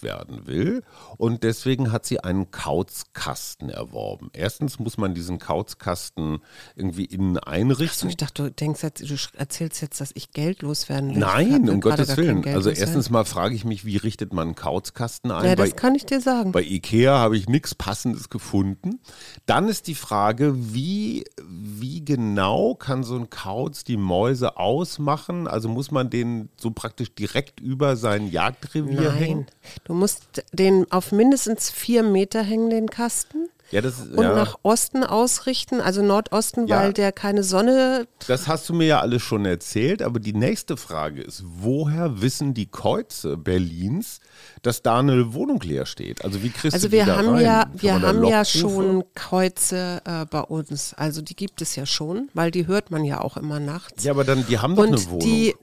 Loswerden 0.00 0.46
will. 0.46 0.82
Und 1.16 1.42
deswegen 1.42 1.92
hat 1.92 2.04
sie 2.06 2.20
einen 2.20 2.50
Kauzkasten 2.50 3.70
erworben. 3.70 4.30
Erstens 4.32 4.78
muss 4.78 4.98
man 4.98 5.14
diesen 5.14 5.38
Kauzkasten 5.38 6.38
irgendwie 6.76 7.04
innen 7.04 7.38
einrichten. 7.38 8.08
ich 8.08 8.16
dachte, 8.16 8.44
du 8.44 8.50
denkst 8.50 8.82
jetzt, 8.82 9.00
du 9.08 9.16
erzählst 9.36 9.82
jetzt, 9.82 10.00
dass 10.00 10.10
ich 10.14 10.32
Geld 10.32 10.62
loswerden 10.62 11.10
will. 11.10 11.18
Nein, 11.18 11.68
um 11.68 11.80
Gottes 11.80 12.16
Willen. 12.16 12.46
Also 12.48 12.70
erstens 12.70 13.10
mal 13.10 13.24
frage 13.24 13.54
ich 13.54 13.64
mich, 13.64 13.84
wie 13.84 13.96
richtet 13.96 14.32
man 14.32 14.48
einen 14.48 14.54
Kauzkasten 14.54 15.30
ein? 15.30 15.44
Ja, 15.44 15.56
das 15.56 15.70
Bei- 15.70 15.76
kann 15.76 15.94
ich 15.94 16.06
dir 16.06 16.20
sagen. 16.20 16.52
Bei 16.52 16.62
Ikea 16.62 17.18
habe 17.18 17.36
ich 17.36 17.48
nichts 17.48 17.74
Passendes 17.74 18.28
gefunden. 18.30 19.00
Dann 19.46 19.68
ist 19.68 19.86
die 19.86 19.94
Frage, 19.94 20.54
wie, 20.74 21.24
wie 21.46 22.04
genau 22.04 22.74
kann 22.74 23.04
so 23.04 23.16
ein 23.16 23.30
Kauz 23.30 23.84
die 23.84 23.96
Mäuse 23.96 24.56
ausmachen? 24.56 25.46
Also 25.46 25.68
muss 25.68 25.90
man 25.90 26.10
den 26.10 26.48
so 26.56 26.70
praktisch 26.70 27.14
direkt 27.14 27.60
über 27.60 27.96
sein 27.96 28.30
Jagdrevier 28.30 29.12
hängen? 29.12 29.46
Du 29.90 29.96
musst 29.96 30.44
den 30.52 30.86
auf 30.92 31.10
mindestens 31.10 31.68
vier 31.68 32.04
Meter 32.04 32.44
hängen, 32.44 32.70
den 32.70 32.88
Kasten. 32.88 33.48
Ja, 33.72 33.80
das, 33.80 34.00
Und 34.00 34.22
ja, 34.22 34.34
nach 34.34 34.56
Osten 34.62 35.04
ausrichten, 35.04 35.80
also 35.80 36.02
Nordosten, 36.02 36.66
Ja. 36.66 36.78
weil 36.80 36.92
der 36.92 37.10
keine 37.12 37.44
Sonne. 37.44 38.06
das 38.26 38.48
hast 38.48 38.68
du 38.68 38.74
mir 38.74 38.86
ja 38.86 39.00
alles 39.00 39.22
schon 39.22 39.44
erzählt. 39.46 40.02
Aber 40.02 40.18
die 40.18 40.32
nächste 40.32 40.76
Frage 40.76 41.22
ist, 41.22 41.44
woher 41.46 42.20
wissen 42.20 42.52
die 42.54 42.66
Käuze 42.66 43.36
Berlins, 43.36 44.18
dass 44.62 44.82
da 44.82 44.98
eine 44.98 45.34
Wohnung 45.34 45.60
leer 45.60 45.86
steht? 45.86 46.24
Also 46.24 46.42
wie 46.42 46.50
kriegst 46.50 46.74
Also 46.74 46.86
du 46.88 46.90
die 46.90 46.96
wir 46.98 47.06
da 47.06 47.16
haben 47.18 47.28
rein? 47.28 47.44
ja, 47.44 47.62
Kann 47.62 47.82
wir 47.82 47.92
da 48.00 48.08
haben 48.08 48.24
ja 48.24 48.44
schon 48.44 49.04
Kreuze 49.14 50.02
äh, 50.04 50.24
bei 50.26 50.40
uns. 50.40 50.94
Also 50.94 51.22
die 51.22 51.36
gibt 51.36 51.62
es 51.62 51.76
ja 51.76 51.86
schon, 51.86 52.28
weil 52.34 52.50
die 52.50 52.66
hört 52.66 52.90
man 52.90 53.04
ja 53.04 53.20
auch 53.20 53.36
immer 53.36 53.60
nachts. 53.60 54.02
Ja, 54.02 54.12
aber 54.12 54.24
dann, 54.24 54.44
die 54.48 54.58
haben 54.58 54.74
doch 54.74 54.82
eine 54.84 54.96
Und 54.96 55.06
Wohnung. 55.10 55.20
die, 55.20 55.54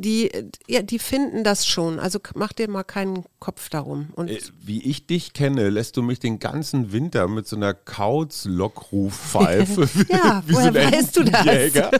die, 0.00 0.30
ja, 0.66 0.82
die 0.82 0.98
finden 0.98 1.44
das 1.44 1.66
schon. 1.66 1.98
Also 1.98 2.18
mach 2.34 2.52
dir 2.52 2.68
mal 2.68 2.84
keinen 2.84 3.24
Kopf 3.38 3.68
darum. 3.68 4.08
Und 4.16 4.28
Äh, 4.30 4.38
Wie 4.62 4.82
ich 4.82 5.06
dich 5.06 5.32
kenne, 5.32 5.68
lässt 5.70 5.96
du 5.96 6.02
mich 6.02 6.18
den 6.18 6.38
ganzen 6.38 6.92
Winter 6.92 7.28
mit 7.28 7.46
so 7.46 7.56
einer 7.56 7.74
Kauz-Lockrufpfeife 7.74 9.88
Ja, 10.08 10.42
wie 10.46 10.54
so 10.54 10.60
woher 10.60 10.86
ein 10.86 10.92
weißt 10.92 11.16
du 11.16 11.24
das? 11.24 11.46
Entenjäger, 11.46 11.90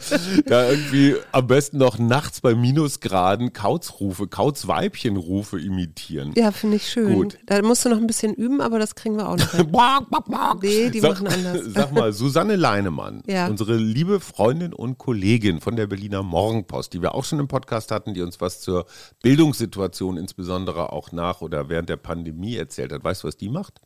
da 0.46 0.70
irgendwie 0.70 1.16
am 1.32 1.46
besten 1.46 1.78
noch 1.78 1.98
nachts 1.98 2.40
bei 2.40 2.54
Minusgraden 2.54 3.52
Kauzrufe, 3.52 4.26
Kauzweibchenrufe 4.28 5.60
imitieren. 5.60 6.32
ja, 6.36 6.52
finde 6.52 6.76
ich 6.76 6.88
schön. 6.90 7.14
Gut. 7.14 7.38
Da 7.46 7.60
musst 7.62 7.84
du 7.84 7.88
noch 7.88 7.98
ein 7.98 8.06
bisschen 8.06 8.34
üben, 8.34 8.60
aber 8.60 8.78
das 8.78 8.94
kriegen 8.94 9.16
wir 9.16 9.28
auch 9.28 9.36
noch 9.36 9.52
hin. 9.52 9.66
Nee, 10.62 10.90
die 10.90 11.00
sag, 11.00 11.22
machen 11.22 11.28
anders. 11.28 11.60
Sag 11.74 11.92
mal, 11.92 12.12
Susanne 12.12 12.56
Leinemann, 12.56 13.22
Ja. 13.26 13.46
unsere 13.48 13.76
liebe 13.76 14.20
Freundin 14.20 14.72
und 14.72 14.98
Kollegin 14.98 15.60
von 15.60 15.76
der 15.76 15.86
Berliner 15.86 16.22
Morgenpost, 16.22 16.92
die 16.92 17.02
wir 17.02 17.14
auch 17.14 17.24
schon 17.24 17.38
im 17.38 17.48
Podcast 17.48 17.89
hatten, 17.90 18.14
die 18.14 18.22
uns 18.22 18.40
was 18.40 18.60
zur 18.60 18.86
Bildungssituation 19.22 20.16
insbesondere 20.16 20.92
auch 20.92 21.12
nach 21.12 21.40
oder 21.40 21.68
während 21.68 21.88
der 21.88 21.96
Pandemie 21.96 22.56
erzählt 22.56 22.92
hat. 22.92 23.04
Weißt 23.04 23.22
du, 23.22 23.28
was 23.28 23.36
die 23.36 23.48
macht? 23.48 23.80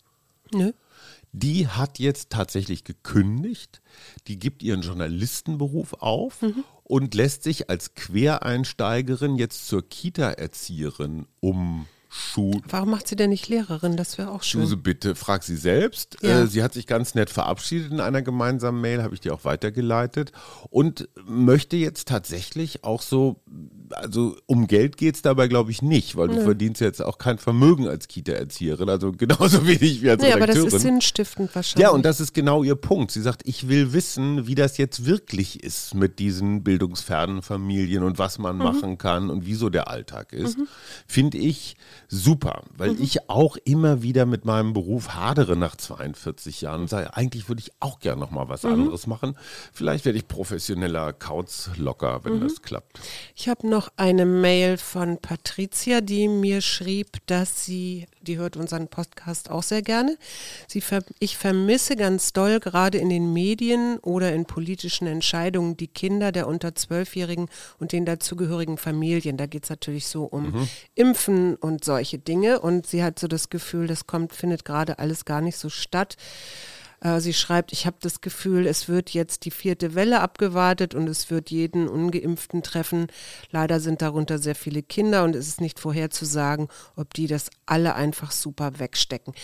Nö. 0.53 0.73
die 1.33 1.67
hat 1.67 1.99
jetzt 1.99 2.31
tatsächlich 2.31 2.85
gekündigt. 2.85 3.83
Die 4.29 4.39
gibt 4.39 4.63
ihren 4.63 4.83
Journalistenberuf 4.83 5.95
auf 5.95 6.43
Mhm. 6.43 6.63
und 6.85 7.15
lässt 7.15 7.43
sich 7.43 7.69
als 7.71 7.95
Quereinsteigerin 7.95 9.37
jetzt 9.37 9.67
zur 9.67 9.89
Kita-Erzieherin 9.89 11.27
umschulen. 12.15 12.63
Warum 12.69 12.91
macht 12.91 13.09
sie 13.09 13.17
denn 13.17 13.31
nicht 13.31 13.49
Lehrerin? 13.49 13.97
Das 13.97 14.19
wäre 14.19 14.31
auch 14.31 14.43
schön. 14.43 14.63
Suse, 14.63 14.77
bitte, 14.77 15.15
frag 15.15 15.43
sie 15.43 15.57
selbst. 15.57 16.17
Ja. 16.23 16.43
Äh, 16.43 16.47
sie 16.47 16.63
hat 16.63 16.75
sich 16.75 16.87
ganz 16.87 17.15
nett 17.15 17.31
verabschiedet 17.31 17.91
in 17.93 18.01
einer 18.01 18.23
gemeinsamen 18.23 18.81
Mail, 18.81 19.03
habe 19.03 19.15
ich 19.15 19.21
dir 19.21 19.35
auch 19.35 19.45
weitergeleitet. 19.45 20.33
Und 20.71 21.09
möchte 21.27 21.77
jetzt 21.77 22.09
tatsächlich 22.09 22.85
auch 22.85 23.03
so, 23.03 23.43
also 23.91 24.37
um 24.47 24.67
Geld 24.67 24.97
geht 24.97 25.17
es 25.17 25.23
dabei, 25.23 25.49
glaube 25.49 25.71
ich, 25.71 25.83
nicht, 25.83 26.17
weil 26.17 26.29
du 26.29 26.43
verdienst 26.43 26.81
jetzt 26.81 27.03
auch 27.03 27.19
kein 27.19 27.39
Vermögen 27.39 27.89
als 27.89 28.09
Kita-Erzieherin, 28.09 28.89
also 28.89 29.13
genauso 29.13 29.67
wenig 29.67 30.03
wie 30.03 30.11
als 30.11 30.23
Nee, 30.23 30.33
aber 30.33 30.47
das 30.47 30.57
Redakteurin. 30.57 30.77
ist 30.77 30.83
sinnstiftend 30.83 31.55
wahrscheinlich. 31.55 31.83
Ja, 31.83 31.91
und 31.91 32.05
das 32.05 32.21
ist 32.21 32.35
genau 32.35 32.63
ihr 32.63 32.77
Punkt. 32.77 33.11
Sie 33.11 33.23
sagt, 33.23 33.43
ich 33.45 33.69
will 33.69 33.93
wissen, 33.93 34.47
wie 34.47 34.55
das 34.55 34.79
jetzt 34.79 35.07
wirklich 35.07 35.63
ist 35.63 35.95
mit 35.95 36.19
diesen 36.19 36.63
bildungsfernen 36.63 37.43
Familien 37.43 38.03
und 38.03 38.19
was 38.19 38.39
man 38.39 38.57
machen 38.57 38.99
kann 38.99 39.31
und 39.31 39.47
wieso 39.47 39.71
der 39.71 39.89
Alltag 39.89 40.33
ist. 40.33 40.57
Finde 41.07 41.39
ich 41.39 41.77
super, 42.15 42.63
weil 42.77 43.01
ich 43.01 43.29
auch 43.29 43.57
immer 43.65 44.03
wieder 44.03 44.25
mit 44.25 44.45
meinem 44.45 44.73
Beruf 44.73 45.15
hadere 45.15 45.57
nach 45.57 45.75
42 45.77 46.61
Jahren 46.61 46.83
und 46.83 46.89
sage, 46.89 47.17
eigentlich 47.17 47.49
würde 47.49 47.61
ich 47.61 47.73
auch 47.81 47.99
gerne 47.99 48.21
noch 48.21 48.31
mal 48.31 48.49
was 48.49 48.65
anderes 48.65 49.07
machen. 49.07 49.37
Vielleicht 49.73 50.05
werde 50.05 50.19
ich 50.19 50.29
professioneller 50.29 51.13
Couchlocker, 51.13 52.25
wenn 52.25 52.41
das 52.41 52.63
klappt. 52.63 53.01
Ich 53.35 53.49
habe 53.49 53.69
noch 53.69 53.89
eine 53.97 54.27
Mail 54.27 54.79
von 54.79 55.19
Patricia, 55.19 56.01
die 56.01 56.29
mir 56.29 56.61
schrieb, 56.61 57.19
dass 57.27 57.65
sie, 57.65 58.07
die 58.23 58.39
hört 58.39 58.57
unseren 58.57 58.89
Podcast 58.89 59.51
auch 59.51 59.65
sehr 59.65 59.83
gerne. 59.83 60.17
Sie 60.69 60.81
ver, 60.81 61.03
ich 61.19 61.37
vermisse 61.37 61.97
ganz 61.97 62.33
doll 62.33 62.61
gerade 62.61 62.99
in 62.99 63.09
den 63.09 63.33
Medien 63.33 63.99
oder 63.99 64.33
in 64.33 64.45
politischen 64.45 65.09
Entscheidungen 65.09 65.77
die 65.77 65.89
Kinder 65.89 66.31
der 66.31 66.47
unter 66.47 66.75
Zwölfjährigen 66.77 67.49
und 67.79 67.91
den 67.93 68.05
dazugehörigen 68.05 68.79
Familien. 68.79 69.37
Da 69.37 69.47
geht 69.47 69.65
es 69.65 69.71
natürlich 69.71 70.07
so 70.07 70.25
um 70.25 70.69
Impfen 70.95 71.57
und 71.57 71.85
solche 71.85 72.04
Dinge. 72.13 72.61
Und 72.61 72.87
sie 72.87 73.03
hat 73.03 73.19
so 73.19 73.29
das 73.29 73.51
Gefühl, 73.51 73.87
das 73.87 74.07
kommt, 74.07 74.33
findet 74.33 74.65
gerade 74.65 74.99
alles 74.99 75.25
gar 75.25 75.41
nicht 75.41 75.57
so 75.57 75.69
statt. 75.69 76.17
Äh, 77.05 77.21
Sie 77.21 77.33
schreibt, 77.33 77.73
ich 77.73 77.87
habe 77.87 77.97
das 78.01 78.21
Gefühl, 78.21 78.67
es 78.67 78.89
wird 78.89 79.11
jetzt 79.11 79.45
die 79.45 79.53
vierte 79.53 79.95
Welle 79.95 80.21
abgewartet 80.21 80.95
und 80.95 81.09
es 81.09 81.31
wird 81.31 81.51
jeden 81.51 81.89
ungeimpften 81.89 82.63
treffen. 82.63 83.07
Leider 83.51 83.79
sind 83.79 84.03
darunter 84.03 84.39
sehr 84.39 84.57
viele 84.57 84.83
Kinder 84.83 85.25
und 85.25 85.37
es 85.37 85.47
ist 85.47 85.61
nicht 85.61 85.79
vorherzusagen, 85.79 86.69
ob 86.97 87.13
die 87.15 87.27
das 87.27 87.51
alle 87.67 87.95
einfach 87.95 88.33
super 88.33 88.79
wegstecken. 88.79 89.35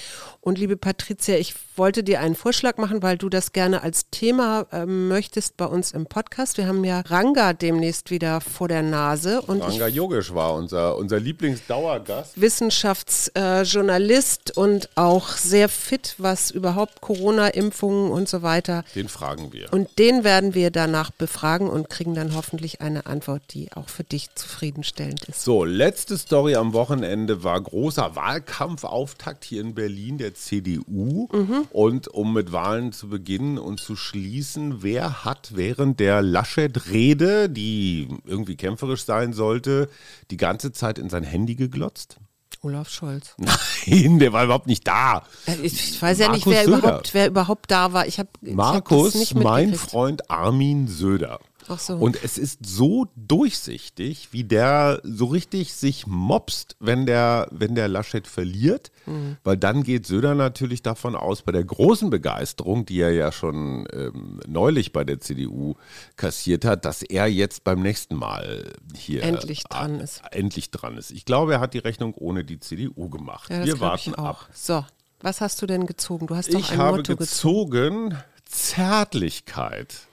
Und 0.41 0.59
liebe 0.59 0.77
Patricia, 0.77 1.37
ich 1.37 1.55
wollte 1.77 2.03
dir 2.03 2.21
einen 2.21 2.35
Vorschlag 2.35 2.79
machen, 2.79 3.03
weil 3.03 3.19
du 3.19 3.29
das 3.29 3.53
gerne 3.53 3.83
als 3.83 4.09
Thema 4.11 4.67
äh, 4.73 4.87
möchtest 4.87 5.57
bei 5.57 5.67
uns 5.67 5.93
im 5.93 6.07
Podcast. 6.07 6.57
Wir 6.57 6.67
haben 6.67 6.83
ja 6.85 7.01
Ranga 7.01 7.53
demnächst 7.53 8.11
wieder 8.11 8.41
vor 8.41 8.69
der 8.69 8.83
Nase 8.83 9.43
und 9.43 9.61
Ranga 9.61 9.87
Yogesh 9.87 10.35
war 10.35 10.55
unser, 10.55 10.97
unser 10.97 11.21
Lieblingsdauergast. 11.21 12.41
Wissenschaftsjournalist 12.41 14.57
und 14.57 14.89
auch 14.97 15.29
sehr 15.29 15.69
fit, 15.69 16.15
was 16.19 16.51
überhaupt 16.51 17.01
Corona-Impfungen 17.51 18.11
und 18.11 18.29
so 18.29 18.43
weiter. 18.43 18.85
Den 18.95 19.09
fragen 19.09 19.53
wir. 19.53 19.73
Und 19.73 19.99
den 19.99 20.25
werden 20.25 20.55
wir 20.55 20.71
danach 20.71 21.11
befragen 21.11 21.69
und 21.69 21.91
kriegen 21.91 22.15
dann 22.15 22.35
hoffentlich 22.35 22.81
eine 22.81 23.07
Antwort, 23.07 23.43
die 23.51 23.73
auch 23.73 23.89
für 23.89 24.05
dich 24.05 24.35
zufriedenstellend 24.35 25.25
ist. 25.25 25.43
So, 25.43 25.65
letzte 25.65 26.17
Story 26.17 26.55
am 26.55 26.73
Wochenende 26.73 27.45
war 27.45 27.61
großer 27.61 28.17
Wahlkampfauftakt 28.17 29.45
hier 29.45 29.61
in 29.61 29.75
Berlin 29.75 30.19
der 30.19 30.35
CDU. 30.35 31.29
Und 31.71 32.09
um 32.09 32.33
mit 32.33 32.53
Wahlen 32.53 32.93
zu 32.93 33.09
beginnen 33.09 33.59
und 33.59 33.81
zu 33.81 33.97
schließen, 33.97 34.83
wer 34.83 35.25
hat 35.25 35.53
während 35.55 36.01
der 36.01 36.23
Laschet-Rede, 36.23 37.49
die 37.49 38.09
irgendwie 38.25 38.57
kämpferisch 38.57 39.05
sein 39.05 39.33
sollte, 39.33 39.89
die 40.31 40.37
ganze 40.37 40.73
Zeit 40.73 40.99
in 40.99 41.09
sein 41.11 41.25
Handy 41.25 41.55
geglotzt? 41.55 42.19
Olaf 42.63 42.91
Scholz. 42.91 43.35
Nein, 43.39 44.19
der 44.19 44.33
war 44.33 44.45
überhaupt 44.45 44.67
nicht 44.67 44.87
da. 44.87 45.23
Äh, 45.47 45.55
Ich, 45.63 45.93
ich 45.93 46.03
weiß 46.03 46.19
ja 46.19 46.29
nicht, 46.29 46.47
Markus 46.47 46.67
wer 46.69 46.79
überhaupt, 46.79 47.15
wer 47.15 47.27
überhaupt 47.27 47.71
da 47.71 47.93
war. 47.93 48.07
Ich 48.07 48.19
habe 48.19 48.29
Markus, 48.41 49.15
nicht 49.15 49.35
mein 49.35 49.71
mitgekriegt. 49.71 49.91
Freund 49.91 50.31
Armin 50.31 50.87
Söder. 50.89 51.41
Ach 51.73 51.79
so. 51.79 51.95
Und 51.95 52.23
es 52.25 52.37
ist 52.37 52.67
so 52.67 53.07
durchsichtig, 53.15 54.33
wie 54.33 54.43
der 54.43 55.01
so 55.05 55.27
richtig 55.27 55.73
sich 55.75 56.07
mopst, 56.09 56.75
wenn 56.81 57.07
der, 57.07 57.47
wenn 57.53 57.77
der 57.77 57.87
Laschet 57.87 58.27
verliert. 58.27 58.91
Mhm. 59.07 59.37
Weil 59.45 59.57
dann 59.57 59.85
geht 59.85 60.05
Söder 60.05 60.35
natürlich 60.35 60.83
davon 60.83 61.15
aus, 61.15 61.43
bei 61.43 61.53
der 61.53 61.63
großen 61.63 62.11
Begeisterung, 62.11 62.87
die 62.87 63.01
er 63.01 63.13
ja 63.13 63.31
schon 63.31 63.87
ähm, 63.93 64.41
neulich 64.49 64.93
bei 64.93 65.05
der 65.05 65.21
CDU 65.21 65.75
kassiert 66.17 66.65
hat, 66.65 66.85
dass 66.85 67.03
er 67.03 67.29
jetzt 67.29 67.63
beim 67.63 67.81
nächsten 67.83 68.17
Mal 68.17 68.73
hier 68.97 69.23
Endlich 69.23 69.61
äh, 69.61 69.69
dran 69.69 70.01
ist. 70.01 70.23
Endlich 70.33 70.73
dran 70.73 70.97
ist. 70.97 71.13
Ich 71.13 71.25
glaube, 71.25 71.55
er 71.55 71.61
hat 71.61 71.75
die 71.75 71.79
Rechnung 71.79 72.15
ohne 72.15 72.45
die 72.45 72.59
CDU 72.59 73.09
gemacht. 73.09 73.49
Ja, 73.49 73.59
das 73.59 73.67
Wir 73.67 73.81
warten 73.81 74.15
ab. 74.17 74.49
So, 74.53 74.85
was 75.21 75.41
hast 75.41 75.63
du 75.63 75.67
denn 75.67 75.87
gezogen? 75.87 76.27
Du 76.27 76.35
hast 76.35 76.53
doch 76.53 76.59
Ich 76.59 76.73
ein 76.73 76.79
habe 76.79 76.97
Motto 76.97 77.15
gezogen. 77.17 78.11
gezogen 78.11 78.19
Zärtlichkeit. 78.45 80.09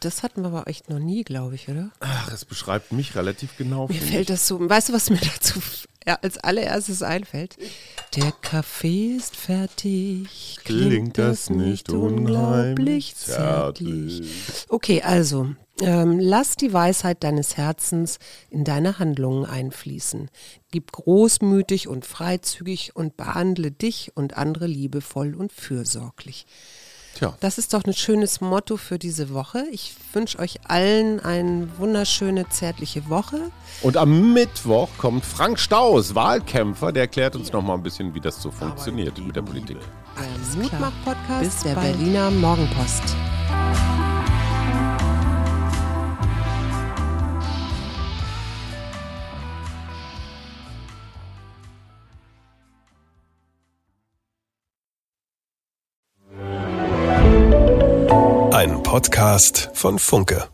Das 0.00 0.22
hatten 0.22 0.42
wir 0.42 0.48
aber 0.48 0.66
echt 0.66 0.88
noch 0.90 0.98
nie, 0.98 1.24
glaube 1.24 1.54
ich, 1.54 1.68
oder? 1.68 1.90
Ach, 2.00 2.32
es 2.32 2.44
beschreibt 2.44 2.92
mich 2.92 3.14
relativ 3.14 3.56
genau. 3.56 3.88
Mir 3.88 3.94
finde 3.94 4.04
ich. 4.04 4.10
fällt 4.12 4.30
das 4.30 4.46
so, 4.46 4.60
weißt 4.68 4.90
du, 4.90 4.92
was 4.92 5.10
mir 5.10 5.20
dazu 5.42 5.60
als 6.22 6.38
allererstes 6.38 7.02
einfällt? 7.02 7.56
Der 8.16 8.32
Kaffee 8.32 9.16
ist 9.16 9.36
fertig. 9.36 10.58
Klingt 10.64 11.18
das 11.18 11.50
nicht 11.50 11.90
unheimlich 11.90 13.14
zärtlich? 13.16 14.22
Okay, 14.68 15.02
also, 15.02 15.50
ähm, 15.80 16.18
lass 16.18 16.56
die 16.56 16.72
Weisheit 16.72 17.22
deines 17.22 17.56
Herzens 17.56 18.18
in 18.50 18.64
deine 18.64 18.98
Handlungen 18.98 19.44
einfließen. 19.44 20.30
Gib 20.70 20.92
großmütig 20.92 21.88
und 21.88 22.04
freizügig 22.04 22.96
und 22.96 23.16
behandle 23.16 23.70
dich 23.70 24.12
und 24.14 24.36
andere 24.36 24.66
liebevoll 24.66 25.34
und 25.34 25.52
fürsorglich. 25.52 26.46
Tja, 27.16 27.34
Das 27.40 27.58
ist 27.58 27.74
doch 27.74 27.84
ein 27.84 27.92
schönes 27.92 28.40
Motto 28.40 28.76
für 28.76 28.98
diese 28.98 29.32
Woche. 29.34 29.64
Ich 29.72 29.94
wünsche 30.12 30.38
euch 30.38 30.58
allen 30.68 31.20
eine 31.20 31.68
wunderschöne, 31.78 32.48
zärtliche 32.48 33.08
Woche. 33.08 33.50
und 33.82 33.96
am 33.96 34.32
Mittwoch 34.32 34.88
kommt 34.98 35.24
Frank 35.24 35.58
Staus, 35.58 36.14
Wahlkämpfer, 36.14 36.92
der 36.92 37.02
erklärt 37.02 37.36
uns 37.36 37.52
noch 37.52 37.62
mal 37.62 37.74
ein 37.74 37.82
bisschen, 37.82 38.14
wie 38.14 38.20
das 38.20 38.40
so 38.40 38.50
funktioniert 38.50 39.18
mit 39.18 39.34
der 39.36 39.42
Politik. 39.42 39.78
Der 40.16 40.62
Mutmach-Podcast 40.62 41.40
Bis 41.40 41.62
der 41.62 41.74
bald. 41.74 41.96
Berliner 41.98 42.30
Morgenpost. 42.30 43.02
Podcast 58.90 59.70
von 59.72 60.00
Funke. 60.00 60.48